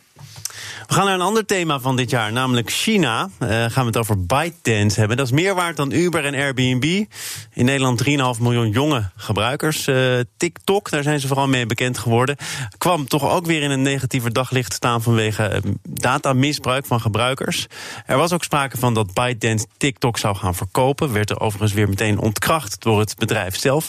We 0.89 0.95
gaan 0.95 1.05
naar 1.05 1.15
een 1.15 1.21
ander 1.21 1.47
thema 1.47 1.81
van 1.81 1.97
dit 1.97 2.11
jaar, 2.11 2.33
namelijk 2.33 2.71
China. 2.71 3.29
Eh, 3.39 3.49
gaan 3.49 3.83
we 3.83 3.87
het 3.87 3.97
over 3.97 4.27
ByteDance 4.27 4.99
hebben. 4.99 5.17
Dat 5.17 5.27
is 5.27 5.33
meer 5.33 5.55
waard 5.55 5.77
dan 5.77 5.93
Uber 5.93 6.25
en 6.25 6.35
Airbnb. 6.35 7.05
In 7.53 7.65
Nederland 7.65 7.99
3,5 7.99 8.41
miljoen 8.41 8.71
jonge 8.71 9.11
gebruikers. 9.17 9.87
Eh, 9.87 10.19
TikTok, 10.37 10.91
daar 10.91 11.03
zijn 11.03 11.21
ze 11.21 11.27
vooral 11.27 11.49
mee 11.49 11.67
bekend 11.67 11.99
geworden. 11.99 12.37
Kwam 12.79 13.09
toch 13.09 13.31
ook 13.31 13.47
weer 13.47 13.63
in 13.63 13.71
een 13.71 13.83
negatiever 13.83 14.33
daglicht 14.33 14.73
staan 14.73 15.03
vanwege 15.03 15.45
eh, 15.45 15.61
datamisbruik 15.89 16.87
van 16.87 17.01
gebruikers. 17.01 17.67
Er 18.07 18.17
was 18.17 18.33
ook 18.33 18.45
sprake 18.45 18.79
van 18.79 18.95
dat 18.95 19.15
ByteDance 19.15 19.67
TikTok 19.77 20.19
zou 20.19 20.37
gaan 20.37 20.55
verkopen. 20.55 21.13
Werd 21.13 21.31
er 21.31 21.41
overigens 21.41 21.73
weer 21.73 21.89
meteen 21.89 22.19
ontkracht 22.19 22.83
door 22.83 23.01
het 23.01 23.17
bedrijf 23.19 23.57
zelf. 23.57 23.89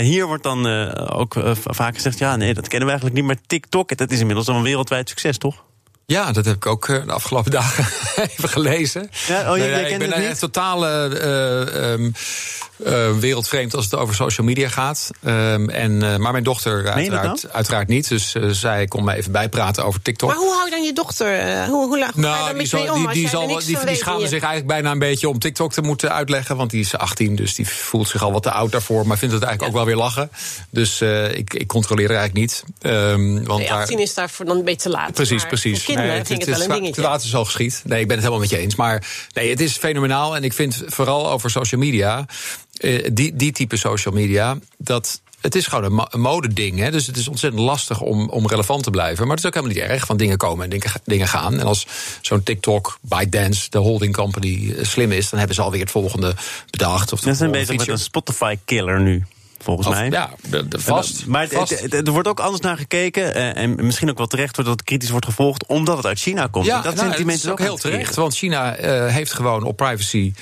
Hier 0.00 0.26
wordt 0.26 0.42
dan 0.42 0.66
ook 1.08 1.34
vaak 1.54 1.94
gezegd: 1.94 2.18
ja, 2.18 2.36
nee, 2.36 2.54
dat 2.54 2.68
kennen 2.68 2.88
we 2.88 2.94
eigenlijk 2.94 3.14
niet. 3.14 3.24
Maar 3.24 3.46
TikTok, 3.46 3.96
dat 3.96 4.10
is 4.10 4.20
inmiddels 4.20 4.48
al 4.48 4.56
een 4.56 4.62
wereldwijd 4.62 5.08
succes, 5.08 5.38
toch? 5.38 5.65
Ja, 6.06 6.32
dat 6.32 6.44
heb 6.44 6.56
ik 6.56 6.66
ook 6.66 6.88
eh, 6.88 7.04
de 7.06 7.12
afgelopen 7.12 7.50
dagen 7.60 7.86
even 8.36 8.48
gelezen. 8.48 9.10
Ja, 9.26 9.40
oh, 9.40 9.58
Nee, 9.58 9.68
jij 9.68 9.90
ik 9.90 9.98
ben 9.98 10.08
het 10.10 10.18
echt 10.18 10.28
niet? 10.28 10.38
totaal 10.38 10.86
eh, 10.86 11.04
eh, 11.04 11.92
ehm, 11.92 12.10
eh, 12.84 13.18
wereldvreemd 13.18 13.74
als 13.74 13.84
het 13.84 13.94
over 13.94 14.14
social 14.14 14.46
media 14.46 14.68
gaat. 14.68 15.10
Ehm, 15.22 15.68
en, 15.68 16.02
eh, 16.02 16.16
maar 16.16 16.32
mijn 16.32 16.44
dochter 16.44 16.88
uiteraard, 16.90 17.42
nou? 17.42 17.54
uiteraard 17.54 17.88
niet. 17.88 18.08
Dus 18.08 18.34
zij 18.50 18.86
kon 18.86 19.04
me 19.04 19.14
even 19.14 19.32
bijpraten 19.32 19.84
over 19.84 20.02
TikTok. 20.02 20.28
Maar 20.28 20.38
hoe 20.38 20.52
hou 20.52 20.64
je 20.64 20.70
dan 20.70 20.82
je 20.82 20.92
dochter? 20.92 21.66
hoe, 21.66 21.86
hoe, 21.86 21.98
je 21.98 22.06
Nou, 22.14 22.44
daar 22.44 22.58
die, 22.58 22.66
zal, 22.66 22.80
mee 22.80 22.92
om 22.92 22.98
die, 22.98 23.12
die, 23.12 23.24
er 23.24 23.30
zal, 23.30 23.46
die, 23.46 23.96
schaamde 23.96 24.22
zich 24.28 24.42
eigenlijk 24.42 24.66
bijna 24.66 24.90
een 24.90 24.98
beetje 24.98 25.28
om 25.28 25.38
TikTok 25.38 25.72
te 25.72 25.82
moeten 25.82 26.12
uitleggen. 26.12 26.56
Want 26.56 26.70
die 26.70 26.80
is 26.80 26.96
18, 26.96 27.36
dus 27.36 27.54
die 27.54 27.68
voelt 27.68 28.08
zich 28.08 28.22
al 28.22 28.32
wat 28.32 28.42
te 28.42 28.50
oud 28.50 28.72
daarvoor. 28.72 29.06
Maar 29.06 29.18
vindt 29.18 29.34
het 29.34 29.42
eigenlijk 29.42 29.72
ook 29.76 29.84
wel 29.84 29.94
weer 29.94 30.02
lachen. 30.04 30.30
Dus 30.70 31.00
eh, 31.00 31.34
ik, 31.36 31.54
ik 31.54 31.66
controleer 31.66 32.08
haar 32.08 32.18
eigenlijk 32.18 32.46
niet. 32.46 32.64
Ehm, 32.80 33.44
want 33.44 33.58
Nee, 33.58 33.68
daar- 33.68 33.80
18 33.80 33.98
is 33.98 34.14
daarvoor 34.14 34.46
dan 34.46 34.56
een 34.56 34.64
beetje 34.64 34.90
te 34.90 34.96
laat. 34.96 35.12
Precies, 35.12 35.38
maar 35.40 35.48
precies. 35.48 35.84
Voor 35.96 36.04
kinderen 36.06 36.16
Nee, 36.16 36.24
vind 36.26 36.42
ik 36.42 36.46
is 36.46 36.46
het 36.46 36.56
wel 36.56 36.62
een 36.64 36.68
wa- 36.68 36.74
dingetje. 36.74 37.02
Te 37.02 37.08
laat 37.08 37.22
is 37.22 37.34
al 37.34 37.44
geschied. 37.44 37.82
Nee, 37.84 38.00
ik 38.00 38.06
ben 38.06 38.16
het 38.16 38.24
helemaal 38.24 38.46
met 38.48 38.50
je 38.56 38.58
eens. 38.58 38.74
Maar 38.74 39.06
nee, 39.34 39.50
het 39.50 39.60
is 39.60 39.76
fenomenaal. 39.76 40.36
En 40.36 40.44
ik 40.44 40.52
vind 40.52 40.82
vooral 40.86 41.30
over 41.30 41.50
social 41.50 41.80
media, 41.80 42.26
eh, 42.76 43.08
die, 43.12 43.36
die 43.36 43.52
type 43.52 43.76
social 43.76 44.14
media, 44.14 44.58
dat. 44.78 45.20
Het 45.40 45.54
is 45.54 45.66
gewoon 45.66 45.84
een, 45.84 45.92
mo- 45.92 46.06
een 46.10 46.20
modeding. 46.20 46.78
Hè? 46.78 46.90
Dus 46.90 47.06
het 47.06 47.16
is 47.16 47.28
ontzettend 47.28 47.62
lastig 47.62 48.00
om, 48.00 48.28
om 48.28 48.46
relevant 48.46 48.82
te 48.82 48.90
blijven. 48.90 49.26
Maar 49.26 49.36
het 49.36 49.38
is 49.38 49.46
ook 49.46 49.54
helemaal 49.54 49.76
niet 49.76 49.84
erg, 49.90 50.06
want 50.06 50.18
dingen 50.18 50.36
komen 50.36 50.64
en 50.64 50.70
dingen, 50.70 50.90
dingen 51.04 51.28
gaan. 51.28 51.58
En 51.60 51.66
als 51.66 51.86
zo'n 52.20 52.42
TikTok, 52.42 52.98
ByteDance, 53.00 53.70
de 53.70 53.78
holding 53.78 54.14
company, 54.16 54.74
eh, 54.78 54.84
slim 54.84 55.12
is... 55.12 55.28
dan 55.30 55.38
hebben 55.38 55.56
ze 55.56 55.62
alweer 55.62 55.80
het 55.80 55.90
volgende 55.90 56.34
bedacht. 56.70 57.12
Of 57.12 57.20
Ze 57.20 57.34
zijn 57.34 57.50
bezig 57.50 57.76
met 57.76 57.88
een 57.88 57.98
Spotify-killer 57.98 59.00
nu. 59.00 59.24
Volgens 59.66 59.88
Of- 59.88 59.94
mij. 59.94 60.10
Ja, 60.10 60.30
de- 60.50 60.68
de- 60.68 60.80
vast. 60.80 61.26
Maar 61.26 61.42
het- 61.42 61.52
vast. 61.52 61.70
het- 61.80 61.92
het- 61.92 62.06
er 62.06 62.12
wordt 62.12 62.28
ook 62.28 62.40
anders 62.40 62.62
naar 62.62 62.76
gekeken. 62.76 63.34
eh, 63.34 63.62
en 63.62 63.86
misschien 63.86 64.10
ook 64.10 64.18
wel 64.18 64.26
terecht 64.26 64.54
wordt 64.56 64.70
dat 64.70 64.78
het 64.78 64.88
kritisch 64.88 65.10
wordt 65.10 65.26
gevolgd. 65.26 65.66
omdat 65.66 65.96
het 65.96 66.06
uit 66.06 66.18
China 66.18 66.46
komt. 66.50 66.66
Ja, 66.66 66.76
En 66.76 66.82
dat 66.82 66.94
nou, 66.94 67.06
sentiment 67.08 67.38
is 67.38 67.48
ook 67.48 67.58
aan 67.58 67.64
heel 67.66 67.76
terecht. 67.76 68.14
Want 68.14 68.34
China 68.34 68.76
eh, 68.76 69.06
heeft 69.12 69.32
gewoon 69.32 69.62
op 69.62 69.76
privacy 69.76 70.32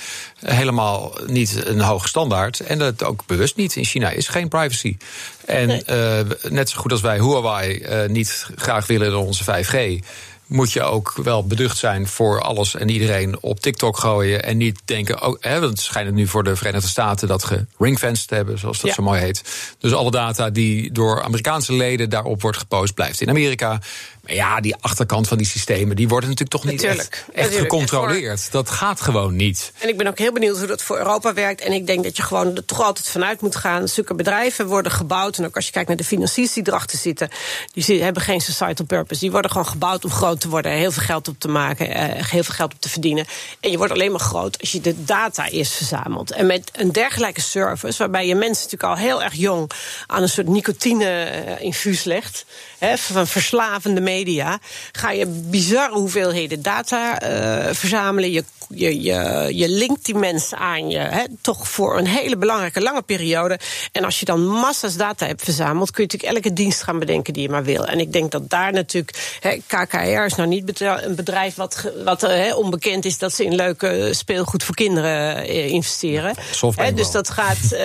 helemaal 0.45 1.13
niet 1.27 1.67
een 1.67 1.81
hoge 1.81 2.09
standaard. 2.09 2.61
En 2.61 2.79
dat 2.79 3.05
ook 3.05 3.23
bewust 3.27 3.57
niet. 3.57 3.77
In 3.77 3.85
China 3.85 4.11
is 4.11 4.29
geen 4.29 4.49
privacy. 4.49 4.97
En 5.45 5.87
eh, 5.87 6.51
net 6.51 6.71
zo 6.71 6.81
goed 6.81 6.93
als 6.93 7.01
wij 7.01 7.17
Huawei 7.19 7.79
eh, 7.79 8.09
niet 8.09 8.47
graag 8.57 8.87
willen 8.87 9.11
door 9.11 9.27
onze 9.27 9.45
5G 9.45 10.05
moet 10.47 10.73
je 10.73 10.83
ook 10.83 11.13
wel 11.23 11.47
beducht 11.47 11.79
zijn 11.79 12.09
voor 12.09 12.41
alles 12.41 12.75
en 12.75 12.89
iedereen 12.89 13.43
op 13.43 13.61
TikTok 13.61 13.99
gooien. 13.99 14.43
En 14.45 14.57
niet 14.57 14.81
denken, 14.85 15.23
oh, 15.27 15.37
hè, 15.41 15.61
want 15.61 15.71
het 15.71 15.81
schijnt 15.81 16.15
nu 16.15 16.27
voor 16.27 16.45
de 16.45 16.57
Verenigde 16.57 16.89
Staten 16.89 17.29
dat 17.29 17.45
geringfenced 17.45 18.29
te 18.29 18.35
hebben, 18.35 18.59
zoals 18.59 18.81
dat 18.81 18.89
Ja. 18.89 18.95
zo 18.95 19.03
mooi 19.03 19.21
heet. 19.21 19.43
Dus 19.79 19.93
alle 19.93 20.11
data 20.11 20.51
die 20.51 20.93
door 20.93 21.23
Amerikaanse 21.23 21.73
leden 21.73 22.11
daarop 22.11 22.43
wordt 22.43 22.59
gepost, 22.59 22.95
blijft 22.95 23.21
in 23.21 23.29
Amerika. 23.29 23.81
Maar 24.27 24.35
ja, 24.35 24.61
die 24.61 24.75
achterkant 24.81 25.29
van 25.29 25.37
die 25.39 25.47
systemen, 25.47 25.97
die 25.97 26.09
worden 26.09 26.29
natuurlijk 26.29 26.57
toch 26.63 26.71
niet 26.73 26.81
Natuurlijk, 26.83 27.09
echt, 27.13 27.25
echt 27.29 27.37
natuurlijk. 27.37 27.73
gecontroleerd. 27.73 28.53
Dat 28.53 28.71
gaat 28.71 29.01
gewoon 29.01 29.37
niet. 29.37 29.73
En 29.79 29.89
ik 29.89 29.97
ben 29.97 30.07
ook 30.07 30.19
heel 30.19 30.33
benieuwd 30.33 30.59
hoe 30.59 30.67
dat 30.67 30.83
voor 30.83 30.97
Europa 30.99 31.35
werkt. 31.35 31.61
En 31.61 31.73
ik 31.73 31.87
denk 31.87 32.05
dat 32.05 32.17
je 32.17 32.23
gewoon 32.23 32.57
er 32.57 32.65
toch 32.65 32.81
altijd 32.83 33.09
vanuit 33.09 33.41
moet 33.41 33.57
gaan. 33.57 33.89
Zulke 33.89 34.15
bedrijven 34.15 34.67
worden 34.67 34.93
gebouwd. 34.93 35.39
En 35.39 35.45
ook 35.45 35.57
als 35.57 35.67
je 35.67 35.73
kijkt 35.73 35.89
naar 35.89 35.97
de 35.97 36.05
financiers 36.05 36.53
die 36.53 36.63
erachter 36.67 36.99
zitten. 36.99 37.29
Die 37.73 38.03
hebben 38.03 38.23
geen 38.23 38.41
societal 38.41 38.87
purpose. 38.87 39.21
Die 39.21 39.31
worden 39.31 39.51
gewoon 39.51 39.67
gebouwd 39.67 40.05
om 40.05 40.11
groot 40.11 40.41
te 40.41 40.49
worden. 40.49 40.73
Heel 40.73 40.93
veel 40.93 41.03
geld 41.03 41.29
op 41.29 41.39
te 41.39 41.49
maken. 41.49 41.95
eh, 41.95 42.25
heel 42.31 42.45
veel 42.45 42.55
geld 42.55 42.75
op 42.75 42.81
te 42.81 42.89
verdienen. 42.89 43.27
En 43.61 43.71
je 43.71 43.77
wordt 43.77 43.93
alleen 43.93 44.11
maar 44.11 44.21
groot 44.21 44.61
als 44.61 44.73
je 44.73 44.81
de 44.81 45.05
data 45.05 45.49
eerst 45.49 45.73
verzamelt. 45.73 46.31
En 46.31 46.47
met 46.47 46.71
een 46.73 46.93
dergelijke 46.93 47.41
service. 47.41 47.99
Waarbij 47.99 48.27
je 48.27 48.35
mensen 48.35 48.65
natuurlijk 48.65 48.83
al 48.83 48.97
heel 49.07 49.23
erg 49.23 49.35
jong 49.35 49.71
aan 50.07 50.23
een 50.23 50.29
soort 50.29 50.49
nicotine-infuus 50.49 52.05
legt. 52.05 52.45
Hè, 52.79 52.97
van 52.99 53.27
verslavende 53.27 54.01
media. 54.15 54.59
Ga 54.93 55.11
je 55.11 55.27
bizarre 55.27 55.95
hoeveelheden 55.95 56.63
data 56.63 57.21
eh, 57.21 57.75
verzamelen. 57.75 58.31
Je, 58.33 58.45
je, 58.69 59.03
je, 59.03 59.49
je 59.51 59.69
linkt 59.69 60.05
die 60.05 60.15
mensen 60.15 60.59
aan 60.59 60.89
je. 60.91 60.99
Hè, 60.99 61.25
toch 61.41 61.69
voor 61.69 61.99
een 61.99 62.07
hele 62.07 62.37
belangrijke 62.37 62.81
lange 62.81 63.03
periode. 63.03 63.59
En 63.93 64.05
als 64.05 64.19
je 64.19 64.25
dan 64.25 64.47
massa's 64.47 64.97
data 64.97 65.27
hebt 65.27 65.43
verzameld. 65.43 65.91
kun 65.91 66.05
je 66.05 66.11
natuurlijk 66.13 66.37
elke 66.37 66.55
dienst 66.55 66.83
gaan 66.83 66.99
bedenken 66.99 67.33
die 67.33 67.43
je 67.43 67.49
maar 67.49 67.65
wil. 67.65 67.87
En 67.87 68.01
ik 68.01 68.13
denk 68.13 68.31
dat 68.31 68.51
daar 68.51 68.73
natuurlijk. 68.73 69.39
Hè, 69.41 69.57
KKR 69.67 70.25
is 70.25 70.35
nou 70.35 70.49
niet 70.49 70.81
een 70.81 71.15
bedrijf 71.15 71.55
wat, 71.55 71.93
wat 72.05 72.23
eh, 72.23 72.31
hè, 72.31 72.55
onbekend 72.55 73.05
is 73.05 73.19
dat 73.19 73.33
ze 73.33 73.45
in 73.45 73.55
leuke 73.55 74.11
speelgoed 74.13 74.63
voor 74.63 74.75
kinderen 74.75 75.37
eh, 75.37 75.69
investeren. 75.69 76.35
Hè, 76.75 76.95
dus, 76.95 77.11
dat 77.11 77.31
gaat, 77.31 77.77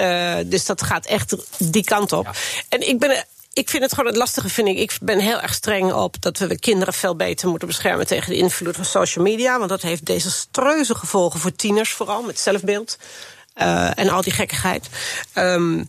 dus 0.45 0.65
dat 0.65 0.81
gaat 0.81 1.05
echt 1.05 1.35
die 1.57 1.83
kant 1.83 2.13
op. 2.13 2.29
En 2.69 2.87
ik 2.87 2.99
ben. 2.99 3.25
Ik 3.59 3.69
vind 3.69 3.83
het 3.83 3.93
gewoon 3.93 4.09
het 4.09 4.19
lastige, 4.19 4.49
vind 4.49 4.67
ik. 4.67 4.77
Ik 4.77 4.97
ben 5.01 5.19
heel 5.19 5.41
erg 5.41 5.53
streng 5.53 5.93
op 5.93 6.21
dat 6.21 6.37
we 6.37 6.59
kinderen 6.59 6.93
veel 6.93 7.15
beter 7.15 7.49
moeten 7.49 7.67
beschermen 7.67 8.07
tegen 8.07 8.29
de 8.29 8.37
invloed 8.37 8.75
van 8.75 8.85
social 8.85 9.23
media. 9.23 9.57
Want 9.57 9.69
dat 9.69 9.81
heeft 9.81 10.05
desastreuze 10.05 10.95
gevolgen 10.95 11.39
voor 11.39 11.51
tieners, 11.55 11.91
vooral 11.91 12.21
met 12.21 12.39
zelfbeeld. 12.39 12.97
eh, 13.53 13.97
en 13.97 14.09
al 14.09 14.21
die 14.21 14.33
gekkigheid. 14.33 14.89
Ehm, 15.33 15.83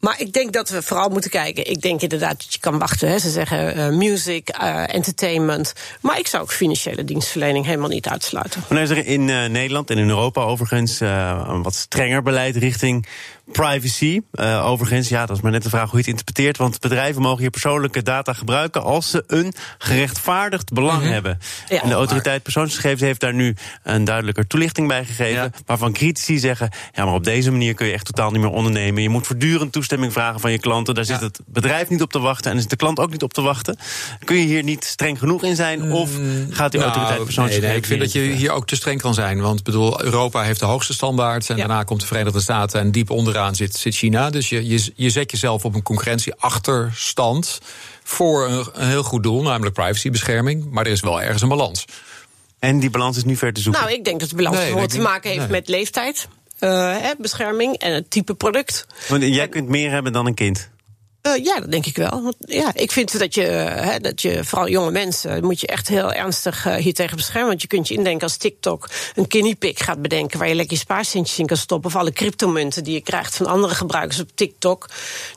maar 0.00 0.20
ik 0.20 0.32
denk 0.32 0.52
dat 0.52 0.68
we 0.68 0.82
vooral 0.82 1.08
moeten 1.08 1.30
kijken. 1.30 1.70
Ik 1.70 1.80
denk 1.80 2.00
inderdaad 2.00 2.42
dat 2.42 2.52
je 2.54 2.60
kan 2.60 2.78
wachten. 2.78 3.08
Hè. 3.08 3.18
Ze 3.18 3.30
zeggen 3.30 3.74
eh, 3.74 3.88
music, 3.88 4.48
eh, 4.48 4.94
entertainment. 4.94 5.72
Maar 6.00 6.18
ik 6.18 6.26
zou 6.26 6.42
ook 6.42 6.52
financiële 6.52 7.04
dienstverlening 7.04 7.64
helemaal 7.64 7.88
niet 7.88 8.08
uitsluiten. 8.08 8.64
Maar 8.68 8.78
er 8.78 8.84
is 8.84 8.90
er 8.90 9.06
in 9.06 9.24
Nederland 9.24 9.90
en 9.90 9.98
in 9.98 10.08
Europa 10.08 10.42
overigens 10.42 11.00
een 11.00 11.62
wat 11.62 11.74
strenger 11.74 12.22
beleid 12.22 12.56
richting 12.56 13.06
privacy. 13.52 14.20
Eh, 14.32 14.66
overigens, 14.66 15.08
ja, 15.08 15.26
dat 15.26 15.36
is 15.36 15.42
maar 15.42 15.52
net 15.52 15.62
de 15.62 15.68
vraag 15.68 15.84
hoe 15.90 15.92
je 15.92 15.98
het 15.98 16.06
interpreteert. 16.06 16.56
Want 16.56 16.80
bedrijven 16.80 17.22
mogen 17.22 17.42
je 17.42 17.50
persoonlijke 17.50 18.02
data 18.02 18.32
gebruiken 18.32 18.82
als 18.82 19.10
ze 19.10 19.24
een 19.26 19.52
gerechtvaardigd 19.78 20.72
belang 20.72 21.02
hebben. 21.02 21.38
Ja. 21.68 21.82
en 21.82 21.88
de 21.88 21.94
autoriteit 21.94 22.42
persoonsgegevens 22.42 23.00
heeft 23.00 23.20
daar 23.20 23.34
nu 23.34 23.54
een 23.82 24.04
duidelijker 24.04 24.46
toelichting 24.46 24.88
bij 24.88 25.04
gegeven. 25.04 25.52
Waarvan 25.66 25.92
critici 25.92 26.38
zeggen: 26.38 26.70
ja, 26.92 27.04
maar 27.04 27.14
op 27.14 27.24
deze 27.24 27.50
manier 27.50 27.74
kun 27.74 27.86
je 27.86 27.92
echt 27.92 28.04
totaal 28.04 28.30
niet 28.30 28.40
meer 28.40 28.50
ondernemen. 28.50 29.02
Je 29.02 29.08
moet 29.08 29.26
voortdurend 29.26 29.72
toestemming 29.72 30.12
vragen 30.12 30.40
van 30.40 30.50
je 30.52 30.58
klanten. 30.58 30.94
Daar 30.94 31.04
zit 31.04 31.20
het 31.20 31.40
bedrijf 31.46 31.88
niet 31.88 32.02
op 32.02 32.12
te 32.12 32.18
wachten 32.18 32.50
en 32.50 32.56
is 32.56 32.66
de 32.66 32.76
klant 32.76 32.98
ook 32.98 33.10
niet 33.10 33.22
op 33.22 33.32
te 33.32 33.42
wachten. 33.42 33.78
Kun 34.24 34.36
je 34.36 34.42
hier 34.46 34.62
niet 34.62 34.84
streng 34.84 35.18
genoeg 35.18 35.42
in 35.42 35.56
zijn? 35.56 35.92
Of 35.92 36.10
gaat 36.50 36.72
die 36.72 36.80
autoriteit 36.80 37.14
Nou, 37.14 37.24
persoonsgegevens. 37.24 37.60
nee, 37.60 37.60
nee, 37.68 37.76
ik 37.76 37.86
vind 37.86 38.00
dat 38.00 38.12
je 38.12 38.20
hier- 38.20 38.50
ook 38.50 38.66
te 38.66 38.76
streng 38.76 39.00
kan 39.00 39.14
zijn. 39.14 39.40
Want 39.40 39.62
bedoel, 39.62 40.02
Europa 40.02 40.42
heeft 40.42 40.60
de 40.60 40.66
hoogste 40.66 40.92
standaard. 40.92 41.50
En 41.50 41.56
daarna 41.56 41.82
komt 41.82 42.00
de 42.00 42.06
Verenigde 42.06 42.40
Staten. 42.40 42.80
En 42.80 42.90
diep 42.90 43.10
onderaan 43.36 43.54
zit, 43.54 43.76
zit 43.76 43.94
China. 43.94 44.30
Dus 44.30 44.48
je, 44.48 44.66
je, 44.68 44.92
je 44.94 45.10
zet 45.10 45.30
jezelf 45.30 45.64
op 45.64 45.74
een 45.74 45.82
concurrentieachterstand. 45.82 47.58
Voor 48.02 48.46
een, 48.48 48.66
een 48.72 48.88
heel 48.88 49.02
goed 49.02 49.22
doel, 49.22 49.42
namelijk 49.42 49.74
privacybescherming. 49.74 50.70
Maar 50.70 50.86
er 50.86 50.92
is 50.92 51.00
wel 51.00 51.22
ergens 51.22 51.42
een 51.42 51.48
balans. 51.48 51.84
En 52.58 52.78
die 52.78 52.90
balans 52.90 53.16
is 53.16 53.24
nu 53.24 53.36
ver 53.36 53.52
te 53.52 53.60
zoeken. 53.60 53.82
Nou, 53.82 53.94
ik 53.94 54.04
denk 54.04 54.20
dat 54.20 54.28
de 54.30 54.36
balans 54.36 54.56
Nee, 54.56 54.74
denk 54.74 54.88
te 54.90 55.00
maken 55.00 55.30
heeft 55.30 55.42
Nee. 55.42 55.50
met 55.50 55.68
leeftijd. 55.68 56.28
eh, 56.58 56.96
hè, 56.98 57.12
bescherming 57.18 57.76
en 57.76 57.92
het 57.94 58.10
type 58.10 58.34
product. 58.34 58.86
Want 59.08 59.22
jij 59.22 59.48
kunt 59.48 59.68
meer 59.68 59.90
hebben 59.90 60.12
dan 60.12 60.26
een 60.26 60.34
kind. 60.34 60.68
Eh, 61.26 61.44
ja, 61.44 61.60
dat 61.60 61.70
denk 61.70 61.86
ik 61.86 61.96
wel. 61.96 62.22
Want, 62.22 62.36
ja, 62.38 62.70
ik 62.74 62.92
vind 62.92 63.18
dat 63.18 63.34
je, 63.34 63.42
hè, 63.42 63.98
dat 64.00 64.22
je, 64.22 64.44
vooral 64.44 64.68
jonge 64.68 64.90
mensen, 64.90 65.44
moet 65.44 65.60
je 65.60 65.66
echt 65.66 65.88
heel 65.88 66.12
ernstig 66.12 66.66
eh, 66.66 66.74
hiertegen 66.74 67.16
beschermen. 67.16 67.48
Want 67.48 67.62
je 67.62 67.68
kunt 67.68 67.88
je 67.88 67.94
indenken 67.94 68.22
als 68.22 68.36
TikTok 68.36 68.88
een 69.14 69.56
pig 69.58 69.84
gaat 69.84 70.02
bedenken... 70.02 70.38
waar 70.38 70.48
je 70.48 70.54
lekker 70.54 70.74
je 70.74 70.82
spaarcentjes 70.82 71.38
in 71.38 71.46
kan 71.46 71.56
stoppen... 71.56 71.90
of 71.90 71.96
alle 71.96 72.12
cryptomunten 72.12 72.84
die 72.84 72.94
je 72.94 73.00
krijgt 73.00 73.36
van 73.36 73.46
andere 73.46 73.74
gebruikers 73.74 74.20
op 74.20 74.28
TikTok... 74.34 74.88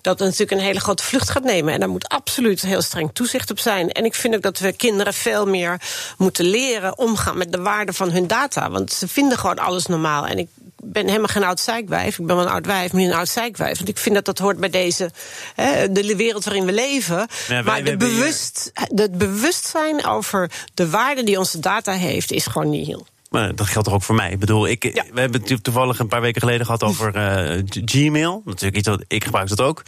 dat 0.02 0.20
natuurlijk 0.20 0.52
een 0.52 0.60
hele 0.60 0.80
grote 0.80 1.04
vlucht 1.04 1.30
gaat 1.30 1.44
nemen. 1.44 1.74
En 1.74 1.80
daar 1.80 1.90
moet 1.90 2.08
absoluut 2.08 2.62
heel 2.62 2.82
streng 2.82 3.10
toezicht 3.14 3.52
op 3.52 3.60
zijn. 3.60 3.92
En 3.92 4.06
ik 4.06 4.16
vind 4.16 4.36
ook 4.36 4.42
dat 4.42 4.60
we 4.60 4.72
kinderen 4.72 5.14
veel 5.14 5.46
meer 5.46 5.82
moeten 6.18 6.46
leren... 6.46 6.98
omgaan 6.98 7.38
met 7.38 7.52
de 7.52 7.62
waarde 7.62 7.94
van 7.94 8.12
hun 8.12 8.28
data. 8.28 8.70
Want 8.70 8.92
ze 8.92 9.08
vinden 9.08 9.38
gewoon 9.38 9.60
alles 9.60 9.86
normaal. 9.86 10.26
En 10.26 10.38
ik 10.38 10.48
ben 10.84 11.06
helemaal 11.08 11.28
geen 11.28 11.44
oud 11.44 11.60
zeikwijf. 11.60 12.20
Ik 12.20 12.26
ben 12.26 12.36
wel 12.36 12.46
een 12.46 12.52
oud 12.52 12.66
wijf, 12.66 12.92
maar 12.92 13.02
niet 13.02 13.10
een 13.12 13.18
oud 13.18 13.30
zeikwijf. 13.30 13.78
Want 13.78 13.90
ik 13.90 13.98
vind 13.98 14.16
dat 14.16 14.26
dat 14.26 14.38
hoort 14.40 14.58
bij 14.60 14.70
deze, 14.70 15.12
hè, 15.56 15.92
de 15.92 16.16
wereld 16.16 16.44
waarin 16.44 16.66
we 16.66 16.74
leven. 16.74 17.28
maar 17.66 17.82
hier- 17.82 17.98
bewust, 17.98 18.72
het 18.74 19.18
bewustzijn 19.18 20.06
over 20.06 20.52
de 20.74 20.90
waarde 20.90 21.24
die 21.24 21.40
onze 21.40 21.60
data 21.60 21.92
heeft, 21.92 22.32
is 22.32 22.46
gewoon 22.48 22.70
niet 22.70 22.88
heel. 22.88 23.08
Maar 23.30 23.56
dat 23.56 23.68
geldt 23.68 23.88
toch 23.88 23.96
ook 23.98 24.04
voor 24.04 24.16
mij. 24.16 24.32
Ik 24.32 24.40
bedoel, 24.40 24.68
ik, 24.68 24.84
Ja. 24.84 25.04
we 25.14 25.20
hebben 25.20 25.42
het 25.46 25.64
toevallig 25.64 26.00
een 26.00 26.08
paar 26.08 26.22
weken 26.22 26.42
geleden 26.42 26.66
gehad 26.66 26.84
over 26.84 27.16
eh, 27.16 27.62
Gmail. 27.86 28.42
Natuurlijk 28.46 28.78
iets 28.78 28.88
wat 28.88 29.04
ik 29.08 29.24
gebruik 29.24 29.50
dat 29.50 29.62
ook. 29.62 29.84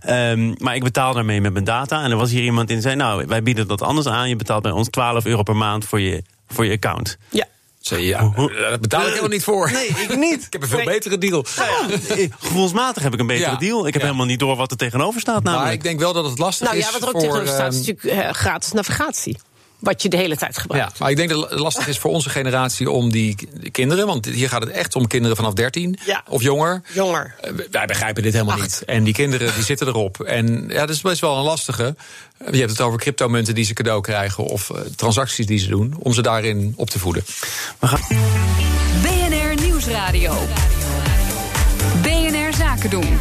Ehm, 0.00 0.54
maar 0.58 0.74
ik 0.74 0.82
betaal 0.82 1.14
daarmee 1.14 1.40
met 1.40 1.52
mijn 1.52 1.64
data. 1.64 2.02
En 2.02 2.10
er 2.10 2.16
was 2.16 2.30
hier 2.30 2.42
iemand 2.42 2.68
in 2.68 2.74
die 2.74 2.84
zei: 2.84 2.96
Nou, 2.96 3.24
wij 3.26 3.42
bieden 3.42 3.68
dat 3.68 3.82
anders 3.82 4.06
aan. 4.06 4.28
Je 4.28 4.36
betaalt 4.36 4.62
bij 4.62 4.72
ons 4.72 4.88
12 4.88 5.24
euro 5.24 5.42
per 5.42 5.56
maand 5.56 5.84
voor 5.84 6.00
je, 6.00 6.22
voor 6.48 6.66
je 6.66 6.72
account. 6.72 7.16
Ja. 7.28 7.44
Je, 7.88 8.06
ja, 8.06 8.32
daar 8.36 8.78
betaal 8.80 9.00
ik 9.00 9.08
helemaal 9.08 9.28
niet 9.28 9.44
voor. 9.44 9.70
Nee, 9.72 9.86
ik 9.86 10.16
niet. 10.16 10.44
Ik 10.46 10.52
heb 10.52 10.62
een 10.62 10.68
veel 10.68 10.76
Nee. 10.76 10.86
betere 10.86 11.18
deal. 11.18 11.44
Eh, 11.56 12.28
Gevoelsmatig 12.40 13.02
heb 13.02 13.12
ik 13.14 13.20
een 13.20 13.26
betere 13.26 13.50
Ja. 13.50 13.56
deal. 13.56 13.86
Ik 13.86 13.92
heb 13.92 14.02
Ja. 14.02 14.06
helemaal 14.08 14.26
niet 14.28 14.38
door 14.38 14.56
wat 14.56 14.70
er 14.70 14.76
tegenover 14.76 15.20
staat. 15.20 15.42
Maar 15.42 15.52
Namelijk. 15.52 15.74
ik 15.76 15.82
denk 15.82 16.00
wel 16.00 16.12
dat 16.12 16.24
het 16.24 16.38
lastig 16.38 16.66
Nou 16.66 16.78
is 16.78 16.84
ja, 16.86 16.92
wat 16.92 17.00
er 17.00 17.06
ook 17.06 17.12
voor... 17.12 17.20
tegenover 17.20 17.48
staat, 17.54 17.72
is 17.72 17.86
natuurlijk 17.86 18.20
eh, 18.26 18.32
gratis 18.32 18.72
navigatie. 18.72 19.38
Wat 19.82 20.02
je 20.02 20.08
de 20.08 20.16
hele 20.16 20.36
tijd 20.36 20.54
Ja, 20.54 20.60
gebruikt. 20.60 20.98
maar 20.98 21.10
ik 21.10 21.16
denk 21.16 21.28
dat 21.30 21.50
het 21.50 21.58
lastig 21.58 21.88
is 21.88 21.98
voor 21.98 22.10
onze 22.10 22.28
generatie 22.30 22.90
om 22.90 23.10
die 23.10 23.48
kinderen... 23.70 24.06
want 24.06 24.24
hier 24.26 24.48
gaat 24.48 24.60
het 24.62 24.70
echt 24.70 24.94
om 24.96 25.06
kinderen 25.06 25.36
vanaf 25.36 25.52
13 25.52 25.98
Ja. 26.04 26.22
of 26.28 26.42
jonger. 26.42 26.82
Jonger. 26.92 27.34
Eh, 27.40 27.50
Wij 27.70 27.86
begrijpen 27.86 28.22
dit 28.22 28.32
helemaal 28.32 28.54
Acht. 28.54 28.62
niet. 28.62 28.82
En 28.84 29.04
die 29.04 29.12
kinderen 29.14 29.54
die 29.54 29.64
zitten 29.64 29.86
erop. 29.86 30.20
En 30.20 30.64
ja, 30.68 30.80
dat 30.80 30.90
is 30.90 31.00
best 31.00 31.20
wel 31.20 31.36
een 31.36 31.42
lastige. 31.44 31.96
Je 32.50 32.58
hebt 32.58 32.70
het 32.70 32.80
over 32.80 32.98
cryptomunten 32.98 33.54
die 33.54 33.64
ze 33.64 33.72
cadeau 33.72 34.00
krijgen... 34.00 34.44
of 34.44 34.70
eh, 34.70 34.80
transacties 34.96 35.46
die 35.46 35.58
ze 35.58 35.68
doen, 35.68 35.94
om 35.98 36.12
ze 36.12 36.22
daarin 36.22 36.72
op 36.76 36.90
te 36.90 36.98
voeden. 36.98 37.24
BNR 39.02 39.62
Nieuwsradio. 39.64 40.34
BNR 42.02 42.54
Zaken 42.58 42.90
doen. 42.90 43.18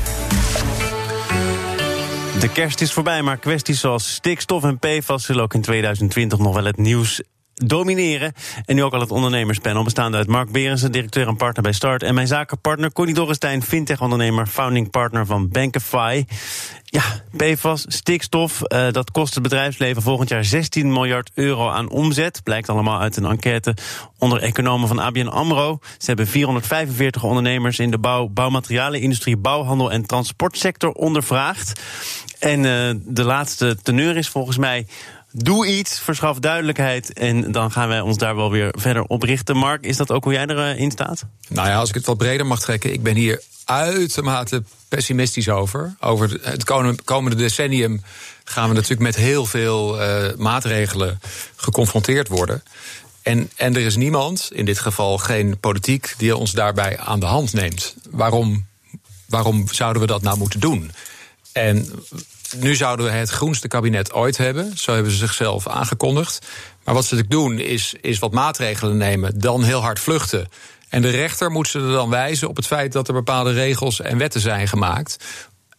De 2.42 2.52
kerst 2.52 2.82
is 2.82 2.94
voorbij, 2.94 3.22
maar 3.22 3.38
kwesties 3.38 3.80
zoals 3.80 4.14
stikstof 4.14 4.64
en 4.64 4.80
PFAS 4.80 5.26
zullen 5.26 5.44
ook 5.44 5.54
in 5.54 5.62
2020 5.62 6.40
nog 6.40 6.56
wel 6.56 6.66
het 6.66 6.78
nieuws 6.78 7.22
domineren. 7.66 8.34
En 8.66 8.76
nu 8.76 8.84
ook 8.84 8.94
al 8.94 9.00
het 9.00 9.12
ondernemerspanel 9.12 9.84
bestaande 9.84 10.18
uit 10.18 10.28
Mark 10.28 10.52
Berensen, 10.52 10.92
directeur 10.92 11.28
en 11.28 11.36
partner 11.36 11.64
bij 11.64 11.72
Start. 11.72 12.04
En 12.04 12.14
mijn 12.14 12.28
zakenpartner 12.28 12.92
Connie 12.92 13.16
Dorrestein, 13.16 13.64
fintech-ondernemer, 13.64 14.48
founding 14.48 14.90
partner 14.90 15.26
van 15.26 15.50
Bankify. 15.50 16.26
Ja, 16.84 17.04
PFAS, 17.38 17.86
stikstof, 17.88 18.62
eh, 18.62 18.92
dat 18.92 19.12
kost 19.12 19.34
het 19.34 19.44
bedrijfsleven 19.44 20.02
volgend 20.02 20.30
jaar 20.30 20.46
16 20.46 20.92
miljard 20.92 21.32
euro 21.34 21.70
aan 21.70 21.90
omzet. 21.90 22.44
Blijkt 22.44 22.70
allemaal 22.70 23.00
uit 23.00 23.18
een 23.18 23.26
enquête 23.26 23.76
onder 24.18 24.42
economen 24.42 24.88
van 24.88 25.00
ABN 25.00 25.28
AMRO. 25.28 25.80
Ze 25.98 26.06
hebben 26.06 26.28
445 26.28 27.24
ondernemers 27.24 27.80
in 27.80 27.92
de 27.92 28.00
bouw, 28.00 28.28
bouwmaterialenindustrie, 28.28 29.38
bouwhandel 29.38 29.92
en 29.92 30.06
transportsector 30.06 30.92
ondervraagd. 30.92 31.82
En 32.40 32.66
eh, 32.66 32.96
de 33.06 33.24
laatste 33.24 33.78
teneur 33.82 34.18
is 34.18 34.30
volgens 34.30 34.58
mij 34.58 34.88
Doe 35.32 35.68
iets, 35.68 36.00
verschaf 36.00 36.40
duidelijkheid 36.40 37.14
en 37.14 37.52
dan 37.52 37.72
gaan 37.72 37.88
wij 37.88 38.02
ons 38.02 38.18
daar 38.18 38.36
wel 38.36 38.52
weer 38.52 38.74
verder 38.78 39.04
op 39.04 39.24
richten. 39.24 39.58
Mark, 39.58 39.86
is 39.86 39.98
dat 39.98 40.12
ook 40.12 40.24
hoe 40.24 40.34
jij 40.34 40.46
erin 40.46 40.92
staat? 40.92 41.26
Nou 41.48 41.68
ja, 41.68 41.76
als 41.76 41.90
ik 41.90 41.96
het 41.96 42.06
wat 42.06 42.18
breder 42.18 42.46
mag 42.46 42.60
trekken, 42.60 42.94
ik 42.94 43.04
ben 43.04 43.16
hier 43.16 43.42
uitermate 43.66 44.64
pessimistisch 44.88 45.50
over. 45.50 45.96
Over 46.00 46.40
het 46.42 46.64
komende 47.04 47.36
decennium 47.36 48.04
gaan 48.44 48.68
we 48.68 48.74
natuurlijk 48.74 49.02
met 49.02 49.16
heel 49.16 49.46
veel 49.46 50.02
uh, 50.02 50.26
maatregelen 50.38 51.20
geconfronteerd 51.56 52.28
worden. 52.28 52.64
En, 53.22 53.50
en 53.56 53.76
er 53.76 53.82
is 53.82 53.96
niemand, 53.96 54.50
in 54.54 54.66
dit 54.66 54.80
geval 54.80 55.18
geen 55.18 55.60
politiek, 55.60 56.14
die 56.18 56.36
ons 56.36 56.52
daarbij 56.52 57.00
aan 57.00 57.20
de 57.20 57.26
hand 57.26 57.54
neemt. 57.54 57.96
Waarom, 58.10 58.66
waarom 59.28 59.68
zouden 59.72 60.02
we 60.02 60.08
dat 60.08 60.22
nou 60.22 60.38
moeten 60.38 60.60
doen? 60.60 60.92
En 61.52 61.90
nu 62.60 62.76
zouden 62.76 63.06
we 63.06 63.12
het 63.12 63.30
groenste 63.30 63.68
kabinet 63.68 64.14
ooit 64.14 64.38
hebben. 64.38 64.78
Zo 64.78 64.94
hebben 64.94 65.12
ze 65.12 65.18
zichzelf 65.18 65.68
aangekondigd. 65.68 66.48
Maar 66.84 66.94
wat 66.94 67.06
ze 67.06 67.16
natuurlijk 67.16 67.42
doen, 67.42 67.60
is, 67.60 67.96
is 68.02 68.20
wat 68.20 68.32
maatregelen 68.32 68.98
nemen, 68.98 69.40
dan 69.40 69.64
heel 69.64 69.82
hard 69.82 70.00
vluchten. 70.00 70.48
En 70.90 71.02
de 71.02 71.10
rechter 71.10 71.52
moet 71.52 71.68
ze 71.68 71.80
er 71.80 71.92
dan 71.92 72.10
wijzen 72.10 72.50
op 72.50 72.56
het 72.56 72.68
feit 72.68 72.92
dat 72.92 73.08
er 73.08 73.14
bepaalde 73.14 73.54
regels 73.54 74.02
en 74.02 74.18
wetten 74.18 74.42
zijn 74.42 74.68
gemaakt. 74.68 75.18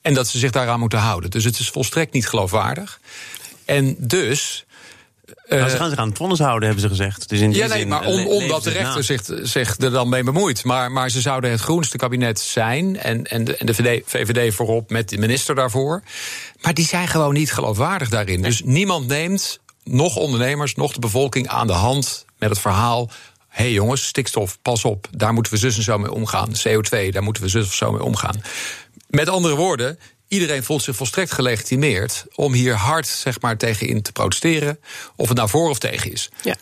En 0.00 0.14
dat 0.14 0.29
ze 0.29 0.38
zich 0.38 0.50
daaraan 0.50 0.81
moeten 0.81 0.99
houden. 0.99 1.31
Dus 1.31 1.45
het 1.45 1.59
is 1.59 1.69
volstrekt 1.69 2.12
niet 2.12 2.29
geloofwaardig. 2.29 3.00
En 3.64 3.97
dus. 3.99 4.64
Nou, 5.49 5.71
ze 5.71 5.77
gaan 5.77 5.89
zich 5.89 5.99
aan 5.99 6.09
het 6.09 6.17
vonnis 6.17 6.39
houden, 6.39 6.69
hebben 6.69 6.83
ze 6.83 6.89
gezegd. 6.89 7.29
Dus 7.29 7.41
in 7.41 7.53
ja, 7.53 7.67
nee, 7.67 7.87
maar 7.87 8.07
om, 8.07 8.27
omdat 8.27 8.65
de 8.65 8.71
rechter 8.71 9.05
zich, 9.05 9.23
zich 9.43 9.77
er 9.79 9.91
dan 9.91 10.09
mee 10.09 10.23
bemoeit. 10.23 10.65
Maar, 10.65 10.93
maar 10.93 11.11
ze 11.11 11.21
zouden 11.21 11.51
het 11.51 11.61
groenste 11.61 11.97
kabinet 11.97 12.41
zijn. 12.41 12.99
En, 12.99 13.25
en, 13.25 13.45
de, 13.45 13.57
en 13.57 13.67
de 13.67 14.03
VVD 14.05 14.55
voorop 14.55 14.91
met 14.91 15.09
de 15.09 15.19
minister 15.19 15.55
daarvoor. 15.55 16.03
Maar 16.61 16.75
die 16.75 16.87
zijn 16.87 17.09
gewoon 17.09 17.35
niet 17.35 17.53
geloofwaardig 17.53 18.09
daarin. 18.09 18.43
Dus 18.43 18.62
niemand 18.65 19.07
neemt, 19.07 19.61
nog 19.85 20.17
ondernemers, 20.17 20.75
nog 20.75 20.93
de 20.93 21.01
bevolking 21.01 21.49
aan 21.49 21.67
de 21.67 21.73
hand 21.73 22.25
met 22.39 22.51
het 22.51 22.59
verhaal 22.59 23.11
hé 23.53 23.62
hey 23.62 23.73
jongens, 23.73 24.07
stikstof, 24.07 24.59
pas 24.62 24.85
op, 24.85 25.09
daar 25.11 25.33
moeten 25.33 25.53
we 25.53 25.59
zus 25.59 25.77
en 25.77 25.83
zo 25.83 25.99
mee 25.99 26.12
omgaan. 26.12 26.49
CO2, 26.49 27.09
daar 27.11 27.23
moeten 27.23 27.43
we 27.43 27.49
zus 27.49 27.67
of 27.67 27.75
zo 27.75 27.93
mee 27.93 28.03
omgaan. 28.03 28.43
Met 29.09 29.29
andere 29.29 29.55
woorden, 29.55 29.99
iedereen 30.33 30.65
voelt 30.65 30.83
zich 30.83 30.97
volstrekt 30.97 31.33
gelegitimeerd 31.33 32.25
om 32.35 32.53
hier 32.53 32.75
hard 32.75 33.07
zeg 33.07 33.41
maar, 33.41 33.57
tegen 33.57 33.87
in 33.87 34.03
te 34.03 34.12
protesteren. 34.12 34.79
Of 35.17 35.29
het 35.29 35.37
nou 35.37 35.49
voor 35.49 35.69
of 35.69 35.79
tegen 35.79 36.12
is. 36.12 36.31
Ja, 36.43 36.55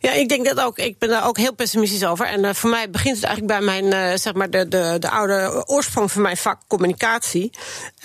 ja 0.00 0.12
ik 0.12 0.28
denk 0.28 0.46
dat 0.46 0.60
ook. 0.60 0.78
Ik 0.78 0.98
ben 0.98 1.08
daar 1.08 1.26
ook 1.26 1.36
heel 1.36 1.54
pessimistisch 1.54 2.04
over. 2.04 2.26
En 2.26 2.44
uh, 2.44 2.50
voor 2.52 2.70
mij 2.70 2.90
begint 2.90 3.16
het 3.16 3.24
eigenlijk 3.24 3.58
bij 3.58 3.66
mijn, 3.66 4.10
uh, 4.10 4.18
zeg 4.18 4.32
maar, 4.32 4.50
de, 4.50 4.68
de, 4.68 4.96
de 4.98 5.10
oude 5.10 5.62
oorsprong 5.66 6.12
van 6.12 6.22
mijn 6.22 6.36
vak 6.36 6.60
communicatie. 6.68 7.50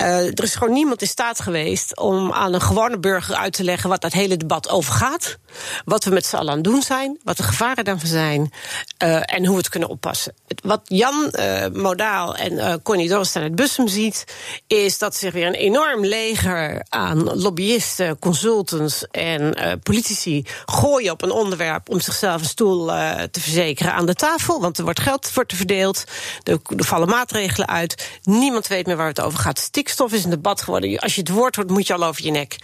Uh, 0.01 0.25
er 0.25 0.43
is 0.43 0.55
gewoon 0.55 0.73
niemand 0.73 1.01
in 1.01 1.07
staat 1.07 1.39
geweest 1.39 1.97
om 1.97 2.31
aan 2.31 2.53
een 2.53 2.61
gewone 2.61 2.99
burger 2.99 3.35
uit 3.35 3.53
te 3.53 3.63
leggen 3.63 3.89
wat 3.89 4.01
dat 4.01 4.13
hele 4.13 4.37
debat 4.37 4.69
over 4.69 4.93
gaat. 4.93 5.37
Wat 5.85 6.03
we 6.03 6.11
met 6.11 6.25
z'n 6.25 6.35
allen 6.35 6.49
aan 6.49 6.55
het 6.55 6.63
doen 6.63 6.81
zijn, 6.81 7.19
wat 7.23 7.37
de 7.37 7.43
gevaren 7.43 7.85
daarvan 7.85 8.07
zijn 8.07 8.51
en 8.97 9.45
hoe 9.45 9.55
we 9.55 9.61
het 9.61 9.69
kunnen 9.69 9.89
oppassen. 9.89 10.33
Wat 10.63 10.81
Jan 10.83 11.33
Modaal 11.73 12.35
en 12.35 12.81
Connie 12.81 13.15
aan 13.15 13.25
het 13.33 13.55
Bussum 13.55 13.87
ziet, 13.87 14.25
is 14.67 14.86
is 14.87 14.97
dat 14.97 15.15
zich 15.15 15.33
weer 15.33 15.47
een 15.47 15.53
enorm 15.53 16.05
leger 16.05 16.85
aan 16.89 17.23
lobbyisten, 17.23 18.19
consultants 18.19 19.07
en 19.11 19.41
uh, 19.41 19.71
politici 19.83 20.45
gooien 20.65 21.11
op 21.11 21.21
een 21.21 21.31
onderwerp 21.31 21.89
om 21.89 21.99
zichzelf 21.99 22.41
een 22.41 22.47
stoel 22.47 22.89
uh, 22.89 23.21
te 23.21 23.39
verzekeren 23.39 23.93
aan 23.93 24.05
de 24.05 24.13
tafel. 24.13 24.61
Want 24.61 24.77
er 24.77 24.83
wordt 24.83 24.99
geld 24.99 25.29
voor 25.29 25.45
te 25.45 25.55
verdeeld, 25.55 26.03
er, 26.43 26.59
er, 26.77 26.85
vallen 26.85 27.09
maatregelen 27.09 27.67
uit. 27.67 28.19
Niemand 28.23 28.67
weet 28.67 28.85
meer 28.85 28.95
waar 28.95 29.07
het 29.07 29.21
over 29.21 29.39
gaat. 29.39 29.59
Stikstof 29.59 30.13
is 30.13 30.23
een 30.23 30.29
debat 30.29 30.61
geworden. 30.61 30.99
Als 30.99 31.15
je 31.15 31.21
het 31.21 31.29
woord 31.29 31.55
hoort, 31.55 31.69
moet 31.69 31.87
je 31.87 31.93
al 31.93 32.03
over 32.03 32.23
je 32.23 32.31
nek. 32.31 32.55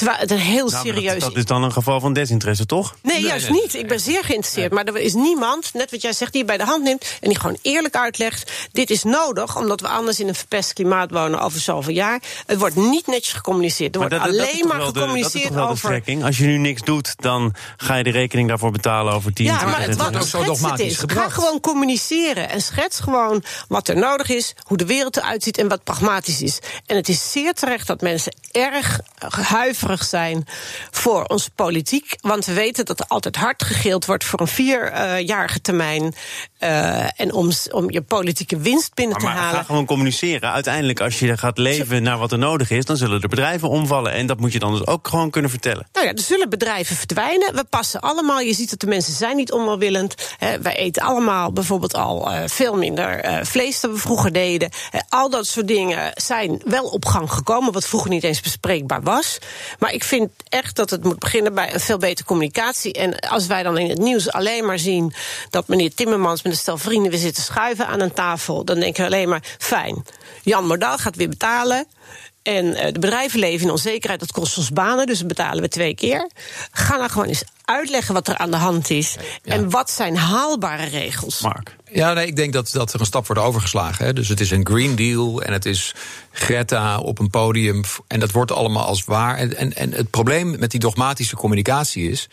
Het 0.00 0.30
een 0.30 0.38
heel 0.38 0.68
nou, 0.68 0.86
serieus. 0.86 1.20
Dat, 1.20 1.36
is 1.36 1.44
dan 1.44 1.62
een 1.62 1.72
geval 1.72 2.00
van 2.00 2.12
desinteresse, 2.12 2.66
toch? 2.66 2.96
Nee, 3.02 3.20
juist 3.20 3.50
niet. 3.50 3.74
Ik 3.74 3.88
ben 3.88 4.00
zeer 4.00 4.24
geïnteresseerd. 4.24 4.72
Maar 4.72 4.84
er 4.84 4.96
is 4.96 5.14
niemand, 5.14 5.70
net 5.74 5.90
wat 5.90 6.02
jij 6.02 6.12
zegt, 6.12 6.32
die 6.32 6.40
je 6.40 6.46
bij 6.46 6.56
de 6.56 6.64
hand 6.64 6.82
neemt 6.82 7.18
en 7.20 7.28
die 7.28 7.38
gewoon 7.38 7.58
eerlijk 7.62 7.96
uitlegt: 7.96 8.52
dit 8.72 8.90
is 8.90 9.02
nodig, 9.02 9.56
omdat 9.56 9.80
we 9.80 9.88
anders 9.88 10.20
in 10.20 10.28
een 10.28 10.34
verpest 10.34 10.72
klimaat 10.72 11.10
wonen 11.10 11.40
over 11.40 11.60
zoveel 11.60 11.94
jaar. 11.94 12.20
Het 12.46 12.58
wordt 12.58 12.76
niet 12.76 13.06
netjes 13.06 13.32
gecommuniceerd. 13.32 13.94
Er 13.94 14.00
wordt 14.00 14.18
alleen 14.18 14.66
maar 14.66 14.80
gecommuniceerd 14.80 15.48
de, 15.48 15.54
dat 15.54 15.64
is 15.64 15.84
over. 15.84 16.02
De 16.04 16.24
Als 16.24 16.38
je 16.38 16.44
nu 16.44 16.56
niks 16.56 16.82
doet, 16.82 17.14
dan 17.16 17.54
ga 17.76 17.94
je 17.94 18.04
de 18.04 18.10
rekening 18.10 18.48
daarvoor 18.48 18.70
betalen 18.70 19.12
over 19.12 19.32
10 19.32 19.44
jaar. 19.44 19.60
Ja, 19.60 19.66
maar 19.66 19.80
het, 19.80 19.96
wat 19.96 20.16
ook 20.16 20.22
zo 20.22 20.44
dogmatisch 20.44 20.86
is. 20.86 21.02
Ga 21.06 21.28
gewoon 21.28 21.60
communiceren 21.60 22.48
en 22.48 22.62
schets 22.62 23.00
gewoon 23.00 23.42
wat 23.68 23.88
er 23.88 23.96
nodig 23.96 24.28
is, 24.28 24.54
hoe 24.62 24.76
de 24.76 24.86
wereld 24.86 25.16
eruit 25.16 25.42
ziet 25.42 25.58
en 25.58 25.68
wat 25.68 25.84
pragmatisch 25.84 26.42
is. 26.42 26.58
En 26.86 26.96
het 26.96 27.08
is 27.08 27.32
zeer 27.32 27.54
terecht 27.54 27.86
dat 27.86 28.00
mensen 28.00 28.34
erg 28.52 29.00
zijn 29.98 30.44
voor 30.90 31.24
onze 31.24 31.50
politiek. 31.50 32.16
Want 32.20 32.44
we 32.44 32.52
weten 32.52 32.84
dat 32.84 33.00
er 33.00 33.06
altijd 33.06 33.36
hard 33.36 33.62
gegeeld 33.62 34.04
wordt 34.06 34.24
voor 34.24 34.40
een 34.40 34.46
vierjarige 34.46 35.60
termijn. 35.60 36.14
Uh, 36.60 37.20
en 37.20 37.32
om, 37.32 37.50
om 37.70 37.90
je 37.90 38.02
politieke 38.02 38.58
winst 38.58 38.94
binnen 38.94 39.16
maar, 39.16 39.30
te 39.30 39.36
maar 39.36 39.44
halen. 39.44 39.58
Ga 39.58 39.64
gewoon 39.64 39.86
communiceren. 39.86 40.52
Uiteindelijk, 40.52 41.00
als 41.00 41.18
je 41.18 41.36
gaat 41.36 41.58
leven 41.58 42.02
naar 42.02 42.18
wat 42.18 42.32
er 42.32 42.38
nodig 42.38 42.70
is, 42.70 42.84
dan 42.84 42.96
zullen 42.96 43.20
er 43.20 43.28
bedrijven 43.28 43.68
omvallen. 43.68 44.12
En 44.12 44.26
dat 44.26 44.40
moet 44.40 44.52
je 44.52 44.58
dan 44.58 44.72
dus 44.72 44.86
ook 44.86 45.08
gewoon 45.08 45.30
kunnen 45.30 45.50
vertellen. 45.50 45.88
Nou 45.92 46.06
ja, 46.06 46.12
er 46.12 46.20
zullen 46.22 46.48
bedrijven 46.48 46.96
verdwijnen. 46.96 47.54
We 47.54 47.64
passen 47.64 48.00
allemaal. 48.00 48.40
Je 48.40 48.54
ziet 48.54 48.70
dat 48.70 48.80
de 48.80 48.86
mensen 48.86 49.12
zijn 49.12 49.36
niet 49.36 49.52
onwillend. 49.52 50.14
Uh, 50.42 50.48
wij 50.62 50.76
eten 50.76 51.02
allemaal 51.02 51.52
bijvoorbeeld 51.52 51.94
al 51.94 52.32
uh, 52.32 52.42
veel 52.46 52.76
minder 52.76 53.24
uh, 53.24 53.38
vlees 53.42 53.80
dan 53.80 53.92
we 53.92 53.98
vroeger 53.98 54.32
deden. 54.32 54.70
al 55.08 55.30
dat 55.30 55.46
soort 55.46 55.68
dingen 55.68 56.12
zijn 56.14 56.62
wel 56.64 56.84
op 56.84 57.04
gang 57.04 57.32
gekomen, 57.32 57.72
wat 57.72 57.86
vroeger 57.86 58.10
niet 58.10 58.24
eens 58.24 58.40
bespreekbaar 58.40 59.02
was. 59.02 59.38
Maar 59.80 59.92
ik 59.92 60.04
vind 60.04 60.30
echt 60.48 60.76
dat 60.76 60.90
het 60.90 61.04
moet 61.04 61.18
beginnen 61.18 61.54
bij 61.54 61.74
een 61.74 61.80
veel 61.80 61.98
betere 61.98 62.26
communicatie. 62.26 62.92
En 62.92 63.18
als 63.18 63.46
wij 63.46 63.62
dan 63.62 63.78
in 63.78 63.88
het 63.88 63.98
nieuws 63.98 64.32
alleen 64.32 64.66
maar 64.66 64.78
zien 64.78 65.14
dat 65.50 65.68
meneer 65.68 65.94
Timmermans 65.94 66.42
met 66.42 66.52
een 66.52 66.58
stel 66.58 66.78
vrienden 66.78 67.10
weer 67.10 67.20
zitten 67.20 67.42
schuiven 67.42 67.86
aan 67.86 68.00
een 68.00 68.12
tafel, 68.12 68.64
dan 68.64 68.80
denken 68.80 69.00
we 69.00 69.06
alleen 69.06 69.28
maar: 69.28 69.42
fijn, 69.58 70.04
Jan 70.42 70.66
Modaal 70.66 70.98
gaat 70.98 71.16
weer 71.16 71.28
betalen. 71.28 71.86
En 72.42 72.64
uh, 72.64 72.84
de 72.84 72.98
bedrijven 72.98 73.38
leven 73.38 73.66
in 73.66 73.72
onzekerheid, 73.72 74.20
dat 74.20 74.32
kost 74.32 74.58
ons 74.58 74.70
banen, 74.70 75.06
dus 75.06 75.18
dat 75.18 75.28
betalen 75.28 75.62
we 75.62 75.68
twee 75.68 75.94
keer. 75.94 76.30
Ga 76.70 76.96
nou 76.96 77.10
gewoon 77.10 77.28
eens 77.28 77.44
uitleggen 77.64 78.14
wat 78.14 78.28
er 78.28 78.36
aan 78.36 78.50
de 78.50 78.56
hand 78.56 78.90
is. 78.90 79.16
Ja. 79.42 79.52
En 79.52 79.70
wat 79.70 79.90
zijn 79.90 80.16
haalbare 80.16 80.84
regels? 80.84 81.40
Mark. 81.40 81.76
Ja, 81.92 82.12
nee, 82.12 82.26
ik 82.26 82.36
denk 82.36 82.52
dat, 82.52 82.70
dat 82.72 82.92
er 82.92 83.00
een 83.00 83.06
stap 83.06 83.26
wordt 83.26 83.42
overgeslagen. 83.42 84.04
Hè. 84.04 84.12
Dus 84.12 84.28
het 84.28 84.40
is 84.40 84.50
een 84.50 84.66
Green 84.66 84.96
Deal 84.96 85.42
en 85.42 85.52
het 85.52 85.66
is 85.66 85.94
Greta 86.32 86.98
op 86.98 87.18
een 87.18 87.30
podium. 87.30 87.82
En 88.06 88.20
dat 88.20 88.30
wordt 88.30 88.52
allemaal 88.52 88.84
als 88.84 89.04
waar. 89.04 89.36
En, 89.36 89.56
en, 89.56 89.76
en 89.76 89.92
het 89.92 90.10
probleem 90.10 90.58
met 90.58 90.70
die 90.70 90.80
dogmatische 90.80 91.36
communicatie 91.36 92.10
is 92.10 92.28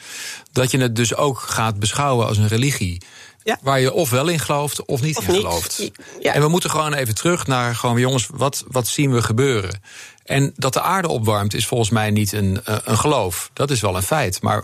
dat 0.51 0.71
je 0.71 0.77
het 0.77 0.95
dus 0.95 1.15
ook 1.15 1.39
gaat 1.39 1.79
beschouwen 1.79 2.27
als 2.27 2.37
een 2.37 2.47
religie. 2.47 3.01
Ja. 3.43 3.57
Waar 3.61 3.79
je 3.79 3.93
of 3.93 4.09
wel 4.09 4.27
in 4.27 4.39
gelooft 4.39 4.85
of 4.85 5.01
niet 5.01 5.17
of 5.17 5.27
in 5.27 5.33
niet. 5.33 5.41
gelooft. 5.41 5.91
Ja. 6.19 6.33
En 6.33 6.41
we 6.41 6.47
moeten 6.47 6.69
gewoon 6.69 6.93
even 6.93 7.15
terug 7.15 7.47
naar 7.47 7.75
gewoon, 7.75 7.99
jongens, 7.99 8.27
wat, 8.31 8.63
wat 8.67 8.87
zien 8.87 9.13
we 9.13 9.21
gebeuren? 9.21 9.81
En 10.23 10.53
dat 10.55 10.73
de 10.73 10.81
aarde 10.81 11.07
opwarmt 11.07 11.53
is 11.53 11.67
volgens 11.67 11.89
mij 11.89 12.11
niet 12.11 12.31
een, 12.31 12.59
een 12.63 12.97
geloof. 12.97 13.49
Dat 13.53 13.71
is 13.71 13.81
wel 13.81 13.95
een 13.95 14.03
feit. 14.03 14.41
Maar 14.41 14.63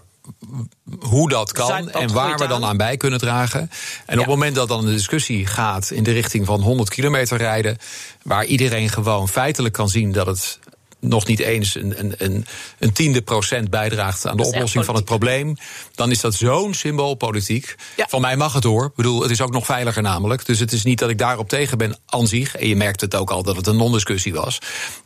hoe 1.00 1.30
dat 1.30 1.52
kan 1.52 1.90
en 1.90 2.14
waar 2.14 2.38
we 2.38 2.48
dan 2.48 2.66
aan 2.66 2.78
bij 2.78 2.98
kunnen 2.98 3.20
dragen. 3.20 3.60
En 3.60 3.70
ja. 4.06 4.14
op 4.14 4.20
het 4.20 4.28
moment 4.28 4.56
dat 4.56 4.68
dan 4.68 4.86
de 4.86 4.92
discussie 4.92 5.46
gaat 5.46 5.92
in 5.92 6.04
de 6.04 6.12
richting 6.12 6.46
van 6.46 6.62
100 6.62 6.90
kilometer 6.90 7.38
rijden, 7.38 7.78
waar 8.22 8.46
iedereen 8.46 8.90
gewoon 8.90 9.30
feitelijk 9.30 9.74
kan 9.74 9.90
zien 9.90 10.12
dat 10.12 10.26
het 10.26 10.60
nog 11.04 11.28
niet 11.28 11.40
eens 11.40 11.76
een, 11.76 12.00
een, 12.00 12.14
een, 12.18 12.46
een 12.80 12.94
tiende 12.94 13.22
procent 13.22 13.70
bijdraagt 13.70 14.28
aan 14.28 14.38
de 14.38 14.46
oplossing 14.46 14.86
van 14.86 14.96
het 14.96 15.06
probleem, 15.06 15.56
dan 15.96 16.12
is 16.12 16.22
dat 16.22 16.34
zo'n 16.34 16.74
symboolpolitiek. 16.74 17.76
Ja. 17.96 18.06
Van 18.10 18.22
mij 18.22 18.38
mag 18.38 18.54
het 18.54 18.64
hoor. 18.64 18.86
Ik 18.86 18.96
bedoel, 18.96 19.22
het 19.22 19.32
is 19.32 19.42
ook 19.42 19.52
nog 19.52 19.66
veiliger 19.66 20.02
namelijk. 20.02 20.46
Dus 20.46 20.60
het 20.60 20.72
is 20.72 20.84
niet 20.84 21.00
dat 21.00 21.10
ik 21.10 21.18
daarop 21.18 21.50
tegen 21.50 21.78
ben 21.78 21.98
aan 22.06 22.28
zich. 22.28 22.56
En 22.56 22.68
je 22.68 22.76
merkt 22.76 23.02
het 23.02 23.16
ook 23.16 23.32
al 23.32 23.44
dat 23.44 23.56
het 23.56 23.68
een 23.68 23.78
non-discussie 23.78 24.34
was. 24.34 24.60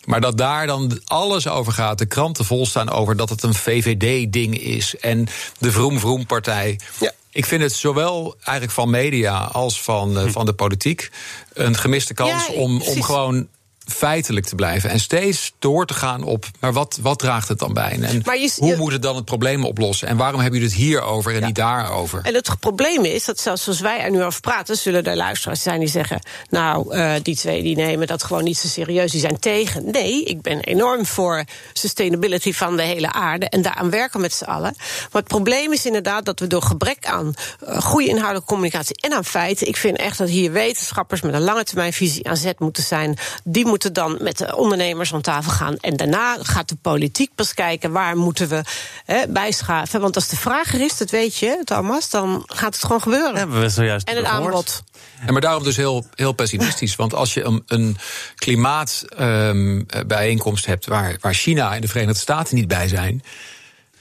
Maar 0.05 0.21
dat 0.21 0.38
daar 0.38 0.67
dan 0.67 0.99
alles 1.05 1.47
over 1.47 1.73
gaat, 1.73 1.97
de 1.97 2.05
kranten 2.05 2.45
vol 2.45 2.65
staan 2.65 2.89
over 2.89 3.15
dat 3.15 3.29
het 3.29 3.43
een 3.43 3.53
VVD-ding 3.53 4.60
is 4.60 4.95
en 4.95 5.27
de 5.60 5.71
Vroom 5.71 5.99
Vroom 5.99 6.25
Partij. 6.25 6.79
Ja. 6.99 7.12
Ik 7.31 7.45
vind 7.45 7.62
het 7.62 7.73
zowel 7.73 8.36
eigenlijk 8.36 8.71
van 8.71 8.89
media 8.89 9.38
als 9.38 9.81
van, 9.81 10.17
uh, 10.17 10.31
van 10.31 10.45
de 10.45 10.53
politiek 10.53 11.10
een 11.53 11.77
gemiste 11.77 12.13
kans 12.13 12.47
ja, 12.47 12.53
om, 12.53 12.81
om 12.81 13.03
gewoon 13.03 13.47
feitelijk 13.88 14.45
te 14.45 14.56
blijven. 14.56 14.89
En 14.89 15.00
steeds 15.00 15.54
door 15.60 15.86
te 15.86 15.93
gaan 15.93 16.23
op, 16.23 16.45
maar 16.60 16.73
wat, 16.73 17.00
wat 17.02 17.19
draagt 17.19 17.47
het 17.47 17.60
dan 17.60 17.73
bij? 17.73 18.00
En 18.02 18.21
je, 18.23 18.52
hoe 18.58 18.76
moet 18.76 18.91
het 18.91 19.02
dan 19.02 19.15
het 19.15 19.26
probleem 19.26 19.65
oplossen? 19.65 20.08
En 20.08 20.17
waarom 20.17 20.41
hebben 20.41 20.60
jullie 20.60 20.76
het 20.76 20.84
hier 20.84 21.02
over 21.02 21.34
en 21.34 21.39
ja. 21.39 21.45
niet 21.45 21.56
daarover? 21.56 22.19
En 22.23 22.34
het 22.34 22.60
probleem 22.60 23.06
is 23.06 23.26
dat 23.26 23.39
zelfs 23.39 23.63
zoals 23.63 23.80
wij 23.80 24.00
er 24.00 24.12
nu 24.12 24.23
over 24.23 24.41
praten... 24.41 24.78
zullen 24.78 25.04
er 25.04 25.15
luisteraars 25.15 25.62
zijn 25.62 25.80
die 25.80 25.89
zeggen... 25.89 26.21
nou, 26.50 26.95
uh, 26.95 27.13
die 27.23 27.36
twee 27.36 27.63
die 27.63 27.76
nemen 27.76 28.08
dat 28.08 28.23
gewoon 28.23 28.43
niet 28.43 28.58
zo 28.58 28.67
serieus, 28.67 29.12
die 29.12 29.19
zijn 29.19 29.39
tegen. 29.39 29.91
Nee, 29.91 30.23
ik 30.23 30.41
ben 30.41 30.60
enorm 30.60 31.06
voor 31.06 31.43
sustainability 31.73 32.54
van 32.54 32.76
de 32.76 32.84
hele 32.84 33.12
aarde... 33.12 33.50
en 33.50 33.62
daaraan 33.62 33.89
werken 33.89 34.21
met 34.21 34.34
z'n 34.34 34.43
allen. 34.43 34.73
Maar 35.12 35.21
het 35.21 35.28
probleem 35.28 35.73
is 35.73 35.86
inderdaad 35.86 36.26
dat 36.26 36.39
we 36.39 36.47
door 36.47 36.62
gebrek 36.62 37.06
aan... 37.06 37.34
Uh, 37.63 37.82
goede 37.82 38.08
inhoudelijke 38.08 38.47
communicatie 38.47 38.95
en 39.02 39.13
aan 39.13 39.26
feiten... 39.26 39.67
ik 39.67 39.78
vind 39.78 39.97
echt 39.97 40.17
dat 40.17 40.30
hier 40.30 40.52
wetenschappers 40.52 41.21
met 41.21 41.34
een 41.34 41.41
lange 41.41 41.63
termijn 41.63 41.93
visie 41.93 42.28
aan 42.30 42.38
zet 42.38 42.60
moeten 42.60 42.84
zijn... 42.84 43.17
die 43.43 43.65
moeten 43.65 43.76
moeten 43.83 44.03
dan 44.03 44.17
met 44.21 44.37
de 44.37 44.55
ondernemers 44.55 45.13
aan 45.13 45.21
tafel 45.21 45.51
gaan. 45.51 45.77
En 45.77 45.97
daarna 45.97 46.37
gaat 46.41 46.69
de 46.69 46.77
politiek 46.81 47.31
pas 47.35 47.53
kijken 47.53 47.91
waar 47.91 48.17
moeten 48.17 48.47
we 48.47 48.63
hè, 49.05 49.27
bijschaven. 49.27 50.01
Want 50.01 50.15
als 50.15 50.27
de 50.27 50.35
vraag 50.35 50.73
er 50.73 50.81
is, 50.81 50.97
dat 50.97 51.09
weet 51.09 51.37
je, 51.37 51.61
Thomas, 51.63 52.09
dan 52.09 52.43
gaat 52.45 52.73
het 52.73 52.83
gewoon 52.83 53.01
gebeuren. 53.01 53.35
Hebben 53.35 53.61
we 53.61 53.69
zojuist 53.69 54.07
en 54.07 54.15
het 54.15 54.27
gehoord. 54.27 54.45
aanbod. 54.45 54.83
En 55.25 55.33
maar 55.33 55.41
daarom 55.41 55.63
dus 55.63 55.77
heel, 55.77 56.05
heel 56.15 56.33
pessimistisch. 56.33 56.95
Want 56.95 57.13
als 57.13 57.33
je 57.33 57.43
een, 57.43 57.63
een 57.67 57.97
klimaatbijeenkomst 58.35 60.65
hebt 60.65 60.85
waar, 60.85 61.17
waar 61.21 61.33
China 61.33 61.75
en 61.75 61.81
de 61.81 61.87
Verenigde 61.87 62.19
Staten 62.19 62.55
niet 62.55 62.67
bij 62.67 62.87
zijn. 62.87 63.23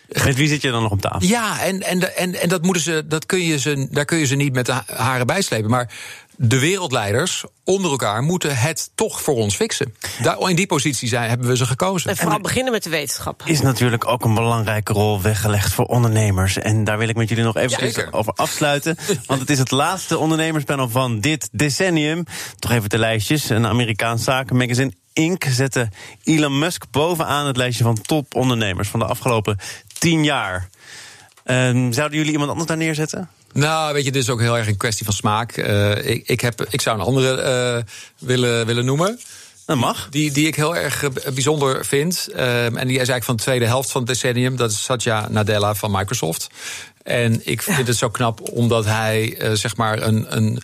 Met 0.09 0.37
wie 0.37 0.49
zit 0.49 0.63
je 0.63 0.71
dan 0.71 0.83
nog 0.83 0.93
op 0.93 1.01
tafel? 1.01 1.29
Ja, 1.29 1.63
en, 1.63 1.83
en, 1.83 2.17
en, 2.17 2.41
en 2.41 2.49
dat 2.49 2.63
moeten 2.63 2.83
ze, 2.83 3.03
dat 3.07 3.27
kun 3.27 3.45
je 3.45 3.59
ze, 3.59 3.89
daar 3.91 4.05
kun 4.05 4.19
je 4.19 4.27
ze 4.27 4.35
niet 4.35 4.53
met 4.53 4.67
de 4.67 4.83
haren 4.87 5.27
bijslepen. 5.27 5.71
Maar 5.71 5.91
de 6.37 6.59
wereldleiders 6.59 7.45
onder 7.65 7.91
elkaar 7.91 8.23
moeten 8.23 8.57
het 8.57 8.91
toch 8.95 9.23
voor 9.23 9.35
ons 9.35 9.57
fixen. 9.57 9.95
Daar, 10.23 10.51
in 10.51 10.57
die 10.57 10.67
positie 10.67 11.09
zijn, 11.09 11.29
hebben 11.29 11.49
we 11.49 11.57
ze 11.57 11.67
gekozen. 11.67 12.11
En 12.11 12.17
vooral 12.17 12.41
beginnen 12.41 12.73
met 12.73 12.83
de 12.83 12.91
wetenschap. 12.91 13.43
Is 13.45 13.61
natuurlijk 13.61 14.07
ook 14.07 14.25
een 14.25 14.35
belangrijke 14.35 14.93
rol 14.93 15.23
weggelegd 15.23 15.73
voor 15.73 15.85
ondernemers. 15.85 16.59
En 16.59 16.85
daar 16.85 16.99
wil 16.99 17.09
ik 17.09 17.17
met 17.17 17.29
jullie 17.29 17.45
nog 17.45 17.57
even 17.57 18.13
over 18.13 18.33
afsluiten. 18.33 18.97
Want 19.27 19.41
het 19.41 19.51
is 19.51 19.59
het 19.59 19.71
laatste 19.71 20.19
ondernemerspanel 20.19 20.89
van 20.89 21.21
dit 21.21 21.49
decennium. 21.53 22.25
Toch 22.59 22.71
even 22.71 22.89
de 22.89 22.99
lijstjes. 22.99 23.49
Een 23.49 23.67
Amerikaans 23.67 24.25
zakenmagazine 24.25 24.93
Inc. 25.13 25.45
zette 25.45 25.89
Elon 26.25 26.59
Musk 26.59 26.85
bovenaan 26.91 27.47
het 27.47 27.57
lijstje 27.57 27.85
van 27.85 28.01
topondernemers 28.01 28.89
van 28.89 29.01
de 29.01 29.07
afgelopen 29.07 29.59
tien 29.99 30.25
jaar. 30.25 30.69
Ehm, 31.45 31.93
zouden 31.93 32.19
jullie 32.19 32.33
iemand 32.33 32.51
anders 32.51 32.69
daar 32.69 32.77
neerzetten? 32.77 33.29
Nou, 33.57 33.93
weet 33.95 34.05
je, 34.05 34.13
dit 34.13 34.23
is 34.23 34.31
ook 34.31 34.41
heel 34.41 34.59
erg 34.59 34.67
een 34.67 34.77
kwestie 34.77 35.05
van 35.05 35.15
smaak. 35.15 35.53
Eh, 35.57 36.05
ik, 36.07 36.29
ik, 36.29 36.41
heb, 36.41 36.67
ik 36.71 36.81
zou 36.81 36.99
een 36.99 37.05
andere 37.05 37.41
eh, 37.41 37.83
willen, 38.19 38.67
willen 38.67 38.85
noemen. 38.85 39.21
Dat 39.67 39.77
mag. 39.77 40.09
Die, 40.11 40.31
die 40.33 40.47
ik 40.47 40.55
heel 40.55 40.77
erg 40.77 41.03
eh, 41.03 41.11
bijzonder 41.33 41.85
vind. 41.87 42.29
En 42.35 42.73
die 42.73 42.81
is 42.81 42.97
eigenlijk 42.97 43.25
van 43.25 43.37
de 43.37 43.43
tweede 43.43 43.67
helft 43.67 43.91
van 43.91 44.01
het 44.01 44.11
decennium. 44.11 44.57
Dat 44.57 44.71
is 44.71 44.83
Satya 44.83 45.27
Nadella 45.31 45.75
van 45.75 45.91
Microsoft. 45.91 46.49
En 47.03 47.41
ik 47.45 47.63
vind 47.63 47.87
het 47.87 47.97
zo 47.97 48.09
knap 48.11 48.41
omdat 48.51 48.85
hij 48.85 49.39
zeg 49.53 49.77
maar 49.77 50.03
een, 50.03 50.37
een, 50.37 50.63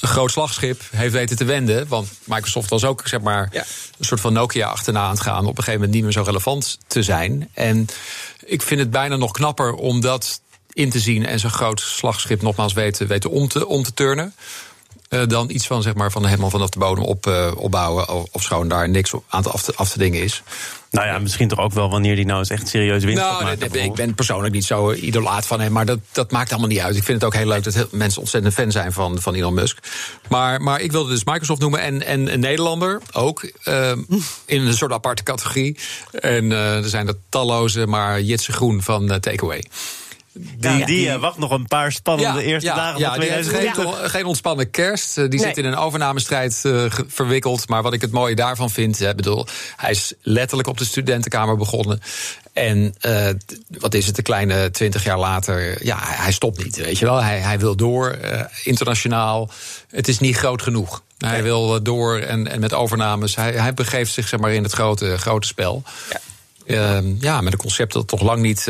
een 0.00 0.08
groot 0.08 0.30
slagschip 0.30 0.82
heeft 0.90 1.12
weten 1.12 1.36
te 1.36 1.44
wenden. 1.44 1.88
Want 1.88 2.08
Microsoft 2.24 2.70
was 2.70 2.84
ook 2.84 3.02
zeg 3.04 3.20
maar, 3.20 3.48
Ja. 3.52 3.64
een 3.98 4.04
soort 4.04 4.20
van 4.20 4.32
Nokia 4.32 4.68
achterna 4.68 5.02
aan 5.02 5.10
het 5.10 5.20
gaan. 5.20 5.40
Op 5.46 5.48
een 5.48 5.64
gegeven 5.64 5.72
moment 5.72 5.92
niet 5.92 6.02
meer 6.02 6.12
zo 6.12 6.22
relevant 6.22 6.78
te 6.86 7.02
zijn. 7.02 7.48
En 7.54 7.86
ik 8.44 8.62
vind 8.62 8.80
het 8.80 8.90
bijna 8.90 9.16
nog 9.16 9.30
knapper 9.30 9.72
om 9.72 10.00
dat 10.00 10.40
in 10.74 10.90
te 10.90 10.98
zien 11.00 11.26
en 11.26 11.38
zo'n 11.40 11.50
groot 11.50 11.80
slagschip 11.80 12.42
nogmaals 12.42 12.72
weten, 12.72 13.06
weten 13.06 13.30
om, 13.30 13.48
te, 13.48 13.66
om 13.66 13.82
te 13.82 13.94
turnen. 13.94 14.34
eh, 15.08 15.22
dan 15.26 15.50
iets 15.50 15.66
van, 15.66 15.82
zeg 15.82 15.94
maar, 15.94 16.10
van 16.12 16.24
helemaal 16.26 16.50
vanaf 16.50 16.68
de 16.68 16.78
bodem 16.78 17.04
op, 17.04 17.26
eh, 17.26 17.52
opbouwen. 17.56 18.08
Of, 18.08 18.24
of 18.32 18.42
schoon 18.42 18.68
daar 18.68 18.88
niks 18.88 19.12
op, 19.14 19.24
aan 19.28 19.42
te 19.42 19.50
af, 19.50 19.62
te, 19.62 19.72
af 19.76 19.90
te 19.90 19.98
dingen 19.98 20.22
is. 20.22 20.42
Nou 20.90 21.06
ja, 21.06 21.18
misschien 21.18 21.48
toch 21.48 21.58
ook 21.58 21.72
wel 21.72 21.90
wanneer 21.90 22.16
die 22.16 22.24
nou 22.26 22.38
eens 22.38 22.48
echt 22.50 22.68
serieus 22.68 23.04
winst 23.04 23.22
gaat 23.22 23.30
Nou, 23.30 23.44
maken. 23.44 23.72
nee, 23.72 23.84
ik 23.84 23.94
ben 23.94 24.14
persoonlijk 24.14 24.54
niet 24.54 24.64
zo 24.64 24.90
eh, 24.90 25.02
idolaat 25.02 25.46
van 25.46 25.60
hem, 25.60 25.72
maar 25.72 25.86
dat, 25.86 25.98
dat 26.12 26.30
maakt 26.30 26.50
allemaal 26.50 26.68
niet 26.68 26.78
uit. 26.78 26.96
Ik 26.96 27.02
vind 27.04 27.20
het 27.20 27.26
ook 27.26 27.34
heel 27.38 27.46
leuk 27.48 27.64
dat 27.64 27.74
heel, 27.74 27.88
mensen 27.90 28.20
ontzettend 28.20 28.54
fan 28.54 28.70
zijn 28.72 28.92
van, 28.92 29.20
van 29.20 29.34
Elon 29.34 29.54
Musk. 29.54 29.78
Maar, 30.28 30.62
maar 30.62 30.80
ik 30.80 30.92
wilde 30.92 31.10
dus 31.10 31.24
Microsoft 31.24 31.60
noemen 31.60 31.80
en, 31.80 32.02
en 32.06 32.32
een 32.32 32.40
Nederlander 32.40 33.00
ook. 33.12 33.42
eh, 33.62 33.92
in 34.46 34.66
een 34.66 34.74
soort 34.74 34.92
aparte 34.92 35.22
categorie. 35.22 35.78
En 36.12 36.52
er 36.52 36.88
zijn 36.88 37.08
er 37.08 37.14
talloze, 37.28 37.86
maar 37.86 38.20
Jitse 38.20 38.52
Groen 38.52 38.82
van 38.82 39.06
Takeaway. 39.20 39.64
Die, 40.34 40.86
die, 40.86 41.10
eh, 41.10 41.20
wacht 41.20 41.38
nog 41.38 41.50
een 41.50 41.66
paar 41.66 41.92
spannende 41.92 42.42
eerste 42.42 42.68
dagen 42.68 43.00
ja, 43.00 43.10
van 43.10 43.20
die 43.20 43.30
heeft 43.30 43.48
2020. 43.48 44.00
geen, 44.00 44.10
geen 44.10 44.24
ontspannen 44.24 44.70
kerst. 44.70 45.18
Eh, 45.18 45.28
Die 45.30 45.40
Nee. 45.40 45.48
zit 45.48 45.58
in 45.58 45.64
een 45.64 45.76
overnamestrijd 45.76 46.60
eh, 46.64 46.84
verwikkeld. 47.06 47.68
Maar 47.68 47.82
wat 47.82 47.92
ik 47.92 48.00
het 48.00 48.10
mooie 48.10 48.34
daarvan 48.34 48.70
vind, 48.70 48.98
hè, 48.98 49.14
bedoel, 49.14 49.46
hij 49.76 49.90
is 49.90 50.12
letterlijk 50.22 50.68
op 50.68 50.78
de 50.78 50.84
studentenkamer 50.84 51.56
begonnen. 51.56 52.00
En 52.52 52.94
wat 53.68 53.94
is 53.94 54.06
het, 54.06 54.18
een 54.18 54.24
kleine 54.24 54.70
twintig 54.70 55.04
jaar 55.04 55.18
later, 55.18 55.84
ja, 55.84 55.98
hij, 56.00 56.32
stopt 56.32 56.64
niet, 56.64 56.76
weet 56.76 56.98
je 56.98 57.04
wel. 57.04 57.22
Hij, 57.22 57.38
hij 57.38 57.58
wil 57.58 57.76
door, 57.76 58.18
internationaal. 58.64 59.50
Het 59.88 60.08
is 60.08 60.18
niet 60.18 60.36
groot 60.36 60.62
genoeg. 60.62 61.02
Hij 61.18 61.42
wil 61.42 61.82
door 61.82 62.18
en, 62.18 62.48
en 62.50 62.60
met 62.60 62.72
overnames. 62.74 63.36
Hij, 63.36 63.52
hij 63.52 63.74
begeeft 63.74 64.12
zich 64.12 64.28
zeg 64.28 64.40
maar, 64.40 64.52
in 64.52 64.62
het 64.62 64.72
grote, 64.72 65.18
grote 65.18 65.46
spel. 65.46 65.82
Ja. 66.66 67.02
ja, 67.20 67.40
met 67.40 67.52
een 67.52 67.58
concept 67.58 67.92
dat 67.92 68.08
toch 68.08 68.22
lang 68.22 68.40
niet 68.42 68.68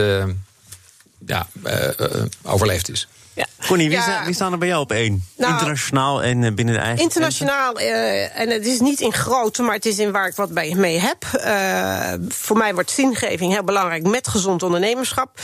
ja, 1.27 1.47
eh, 1.63 1.99
eh, 1.99 2.25
overleefd 2.43 2.91
is. 2.91 3.09
Ja. 3.35 3.47
Connie, 3.67 3.89
wie, 3.89 3.97
Ja. 3.97 4.03
staan, 4.03 4.25
wie 4.25 4.35
staan 4.35 4.53
er 4.53 4.59
bij 4.59 4.69
jou 4.69 4.81
op 4.81 4.93
één? 4.93 5.25
Nou, 5.37 5.53
Internationaal 5.53 6.23
en 6.23 6.45
eh, 6.45 6.53
binnen 6.53 6.75
de 6.75 6.81
eigen 6.81 7.03
Internationaal, 7.03 7.79
eh, 7.79 8.39
en 8.41 8.51
het 8.51 8.67
is 8.67 8.81
niet 8.81 9.01
in 9.01 9.13
grootte, 9.13 9.63
maar 9.63 9.75
het 9.75 9.87
is 9.87 9.99
in 9.99 10.13
waar 10.13 10.27
ik 10.29 10.35
wat 10.35 10.53
bij 10.53 10.75
mee 10.77 10.99
heb. 10.99 11.25
Eh, 11.33 12.13
voor 12.29 12.57
mij 12.57 12.75
wordt 12.75 12.91
zingeving 12.91 13.53
heel 13.53 13.65
belangrijk 13.65 14.07
met 14.07 14.29
gezond 14.29 14.63
ondernemerschap. 14.63 15.41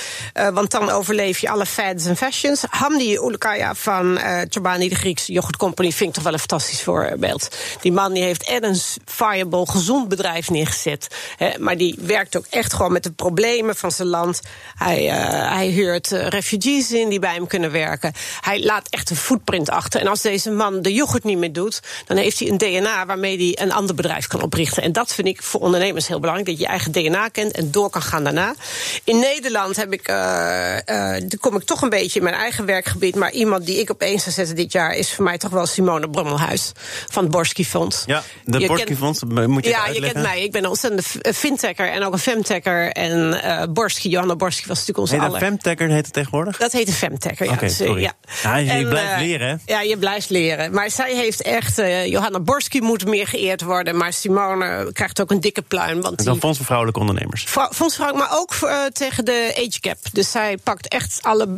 Want 0.52 0.70
dan 0.70 0.90
overleef 0.90 1.38
je 1.38 1.48
alle 1.48 1.66
fads 1.66 2.06
en 2.06 2.16
fashions. 2.16 2.62
Hamdi 2.70 3.14
Ulukaya 3.14 3.74
van 3.74 4.18
Chobani, 4.48 4.88
de 4.88 4.94
Griekse 4.94 5.32
yoghurt 5.32 5.56
company, 5.56 5.92
vind 5.92 6.08
ik 6.08 6.14
toch 6.14 6.24
wel 6.24 6.32
een 6.32 6.38
fantastisch 6.38 6.82
voorbeeld. 6.82 7.56
Die 7.80 7.92
man 7.92 8.12
die 8.12 8.22
heeft 8.22 8.44
echt 8.44 8.62
een 8.62 8.80
viable, 9.04 9.66
gezond 9.66 10.08
bedrijf 10.08 10.50
neergezet. 10.50 11.06
Hè, 11.36 11.58
maar 11.58 11.76
die 11.76 11.98
werkt 12.00 12.36
ook 12.36 12.46
echt 12.50 12.72
gewoon 12.72 12.92
met 12.92 13.02
de 13.02 13.12
problemen 13.12 13.76
van 13.76 13.90
zijn 13.92 14.08
land. 14.08 14.40
Hij, 14.74 15.02
hij 15.48 15.66
huurt 15.66 16.06
refugees 16.08 16.92
in 16.92 17.08
die 17.08 17.18
bij 17.18 17.34
hem 17.34 17.46
kunnen 17.46 17.70
werken. 17.70 17.79
Hij 18.40 18.62
laat 18.64 18.86
echt 18.90 19.10
een 19.10 19.16
footprint 19.16 19.70
achter. 19.70 20.00
En 20.00 20.06
als 20.06 20.20
deze 20.22 20.50
man 20.50 20.82
de 20.82 20.92
yoghurt 20.92 21.24
niet 21.24 21.38
meer 21.38 21.52
doet, 21.52 21.80
dan 22.06 22.16
heeft 22.16 22.38
hij 22.38 22.48
een 22.48 22.58
DNA 22.58 23.06
waarmee 23.06 23.36
hij 23.36 23.64
een 23.64 23.72
ander 23.72 23.94
bedrijf 23.94 24.26
kan 24.26 24.42
oprichten. 24.42 24.82
En 24.82 24.92
dat 24.92 25.14
vind 25.14 25.28
ik 25.28 25.42
voor 25.42 25.60
ondernemers 25.60 26.06
heel 26.08 26.20
belangrijk: 26.20 26.48
dat 26.48 26.58
je 26.58 26.62
je 26.62 26.68
eigen 26.70 26.92
DNA 26.92 27.28
kent 27.28 27.52
en 27.52 27.70
door 27.70 27.90
kan 27.90 28.02
gaan 28.02 28.24
daarna. 28.24 28.54
In 29.04 29.18
Nederland 29.18 29.76
heb 29.76 29.92
ik, 29.92 30.06
dan 30.06 31.38
kom 31.40 31.56
ik 31.56 31.62
toch 31.64 31.82
een 31.82 31.88
beetje 31.88 32.18
in 32.18 32.24
mijn 32.24 32.36
eigen 32.36 32.64
werkgebied. 32.66 33.14
Maar 33.14 33.32
iemand 33.32 33.66
die 33.66 33.78
ik 33.80 33.90
opeens 33.90 34.22
zou 34.22 34.34
zetten 34.34 34.56
dit 34.56 34.72
jaar 34.72 34.94
is 34.94 35.12
voor 35.12 35.24
mij 35.24 35.38
toch 35.38 35.50
wel 35.50 35.66
Simone 35.66 36.10
Brommelhuis 36.10 36.72
van 37.10 37.22
het 37.22 37.32
Borski 37.32 37.64
Fonds. 37.64 38.02
Ja, 38.06 38.22
de 38.44 38.58
Je 38.58 38.66
Borski 38.66 38.86
kent- 38.86 38.98
Fonds, 38.98 39.22
moet 39.24 39.64
je 39.64 39.70
ja, 39.70 39.86
je 39.86 40.00
kent 40.00 40.14
mij. 40.22 40.42
Ik 40.42 40.52
ben 40.52 40.62
een 40.62 40.68
ontzettende 40.68 41.04
eh, 41.20 41.32
fintecher 41.32 41.88
en 41.90 42.04
ook 42.04 42.12
een 42.12 42.18
femtecher. 42.18 42.90
En 42.92 43.40
Borski, 43.72 44.08
Johanna 44.08 44.36
Borski 44.36 44.66
was 44.68 44.78
natuurlijk 44.78 44.98
onze 44.98 45.12
Heet 45.12 45.22
dat 45.22 45.30
aller... 45.30 45.48
Femtecher 45.48 45.88
heet 45.88 46.04
het 46.04 46.12
tegenwoordig? 46.14 46.56
Dat 46.56 46.72
heet 46.72 46.88
een 46.88 46.92
femtecher, 46.94 47.46
ja. 47.46 47.52
Sorry. 47.70 48.02
ja. 48.02 48.12
Ja, 48.42 48.56
je 48.56 48.70
En, 48.70 48.88
blijft 48.88 49.12
eh, 49.12 49.18
leren, 49.18 49.48
hè? 49.48 49.72
Ja, 49.72 49.80
je 49.80 49.96
blijft 49.98 50.30
leren. 50.30 50.72
Maar 50.72 50.90
zij 50.90 51.14
heeft 51.14 51.42
echt... 51.42 51.78
eh, 51.78 52.06
Johanna 52.06 52.40
Borski 52.40 52.80
moet 52.80 53.04
meer 53.06 53.26
geëerd 53.26 53.62
worden. 53.62 53.96
Maar 53.96 54.12
Simone 54.12 54.90
krijgt 54.92 55.20
ook 55.20 55.30
een 55.30 55.40
dikke 55.40 55.62
pluim. 55.62 56.00
Want 56.00 56.10
Het 56.10 56.26
is 56.26 56.32
die, 56.32 56.40
fonds 56.40 56.56
voor 56.56 56.66
vrouwelijke 56.66 57.00
ondernemers. 57.00 57.44
Vrou- 57.44 57.72
Fondsvrouw, 57.72 58.14
maar 58.14 58.28
ook 58.32 58.52
eh, 58.60 58.84
tegen 58.84 59.24
de 59.24 59.52
age 59.56 59.78
gap. 59.80 59.98
Dus 60.12 60.30
zij 60.30 60.56
pakt 60.56 60.88
echt 60.88 61.18
alle 61.22 61.48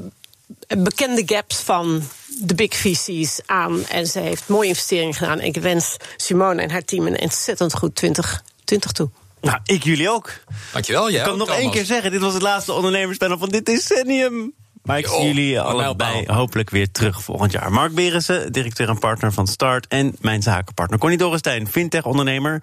bekende 0.79 1.23
gaps 1.27 1.57
van 1.57 2.03
de 2.41 2.55
big 2.55 2.75
VC's 2.77 3.41
aan. 3.47 3.87
En 3.89 4.07
ze 4.07 4.19
heeft 4.19 4.49
mooie 4.49 4.69
investeringen 4.69 5.15
gedaan. 5.15 5.39
En 5.39 5.47
ik 5.47 5.57
wens 5.57 5.97
Simone 6.17 6.63
en 6.63 6.71
haar 6.71 6.85
team 6.85 7.07
een 7.07 7.21
ontzettend 7.21 7.75
goed 7.75 7.95
2020 7.95 8.93
toe. 8.93 9.11
Nou, 9.41 9.59
ik 9.65 9.85
jullie 9.85 10.11
ook. 10.11 10.33
Dankjewel. 10.73 11.11
Jij 11.11 11.19
Ik 11.19 11.25
kan 11.25 11.33
ook, 11.41 11.49
nog 11.49 11.57
één 11.57 11.71
keer 11.71 11.85
zeggen, 11.85 12.11
dit 12.11 12.21
was 12.21 12.33
het 12.33 12.43
laatste 12.43 12.73
ondernemerspanel 12.73 13.39
van 13.39 13.49
dit 13.49 13.67
decennium. 13.67 14.53
Maar 14.83 14.99
ik 14.99 15.07
zie 15.07 15.25
jullie 15.25 15.61
allebei 15.61 16.27
hopelijk 16.27 16.71
weer 16.71 16.91
terug 16.91 17.23
volgend 17.23 17.53
jaar. 17.53 17.73
Mark 17.73 17.95
Berensen, 17.95 18.53
directeur 18.53 18.89
en 18.89 18.99
partner 18.99 19.33
van 19.33 19.47
Start. 19.47 19.87
En 19.87 20.17
mijn 20.21 20.43
zakenpartner 20.43 20.99
Connie 20.99 21.19
Dorrestein, 21.19 21.69
fintech-ondernemer. 21.69 22.63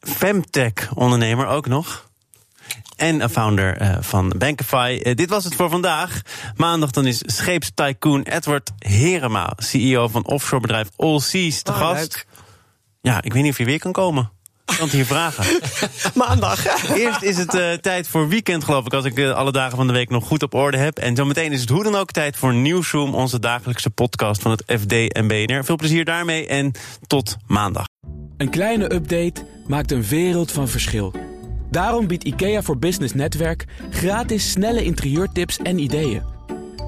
Femtech-ondernemer 0.00 1.46
ook 1.46 1.66
nog. 1.66 2.08
En 2.96 3.20
een 3.20 3.30
founder 3.30 3.76
eh, 3.76 3.96
van 4.00 4.32
Bankify. 4.38 5.00
Eh, 5.02 5.14
dit 5.14 5.30
was 5.30 5.44
het 5.44 5.54
voor 5.54 5.70
vandaag. 5.70 6.20
Maandag 6.56 6.90
dan 6.90 7.06
is 7.06 7.22
scheepstycoon 7.26 8.22
Edward 8.22 8.70
Herema, 8.78 9.52
CEO 9.56 10.08
van 10.08 10.26
offshorebedrijf 10.26 10.88
All 10.96 11.20
Seas, 11.20 11.62
te 11.62 11.70
Oh, 11.70 11.76
gast. 11.78 11.98
leuk. 12.00 12.26
Ja, 13.00 13.22
ik 13.22 13.32
weet 13.32 13.42
niet 13.42 13.52
of 13.52 13.58
je 13.58 13.64
weer 13.64 13.78
kan 13.78 13.92
komen. 13.92 14.30
Ik 14.70 14.76
kan 14.76 14.86
het 14.86 14.94
hier 14.94 15.06
vragen. 15.06 15.44
Maandag. 16.22 16.66
Eerst 16.96 17.22
is 17.22 17.36
het 17.36 17.54
eh, 17.54 17.72
tijd 17.72 18.08
voor 18.08 18.28
weekend, 18.28 18.64
geloof 18.64 18.84
ik, 18.84 18.92
als 18.92 19.04
ik 19.04 19.18
eh, 19.18 19.32
alle 19.32 19.52
dagen 19.52 19.76
van 19.76 19.86
de 19.86 19.92
week 19.92 20.10
nog 20.10 20.26
goed 20.26 20.42
op 20.42 20.54
orde 20.54 20.76
heb. 20.76 20.98
En 20.98 21.16
zometeen 21.16 21.52
is 21.52 21.60
het 21.60 21.68
hoe 21.68 21.82
dan 21.82 21.94
ook 21.94 22.10
tijd 22.10 22.36
voor 22.36 22.54
Nieuwsroom, 22.54 23.14
onze 23.14 23.38
dagelijkse 23.38 23.90
podcast 23.90 24.42
van 24.42 24.50
het 24.50 24.62
FD 24.66 25.12
en 25.12 25.26
BNR. 25.26 25.64
Veel 25.64 25.76
plezier 25.76 26.04
daarmee 26.04 26.46
en 26.46 26.72
tot 27.06 27.36
maandag. 27.46 27.84
Een 28.36 28.50
kleine 28.50 28.94
update 28.94 29.46
maakt 29.66 29.92
een 29.92 30.02
wereld 30.02 30.52
van 30.52 30.68
verschil. 30.68 31.14
Daarom 31.70 32.06
biedt 32.06 32.24
IKEA 32.24 32.62
voor 32.62 32.78
Business 32.78 33.14
Netwerk 33.14 33.64
gratis 33.90 34.50
snelle 34.50 34.84
interieurtips 34.84 35.58
en 35.58 35.78
ideeën. 35.78 36.22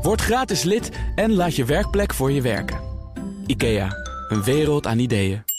Word 0.02 0.20
gratis 0.20 0.62
lid 0.62 0.90
en 1.14 1.32
laat 1.32 1.56
je 1.56 1.64
werkplek 1.64 2.14
voor 2.14 2.32
je 2.32 2.42
werken. 2.42 2.80
IKEA, 3.46 3.96
een 4.28 4.42
wereld 4.42 4.86
aan 4.86 4.98
ideeën. 4.98 5.51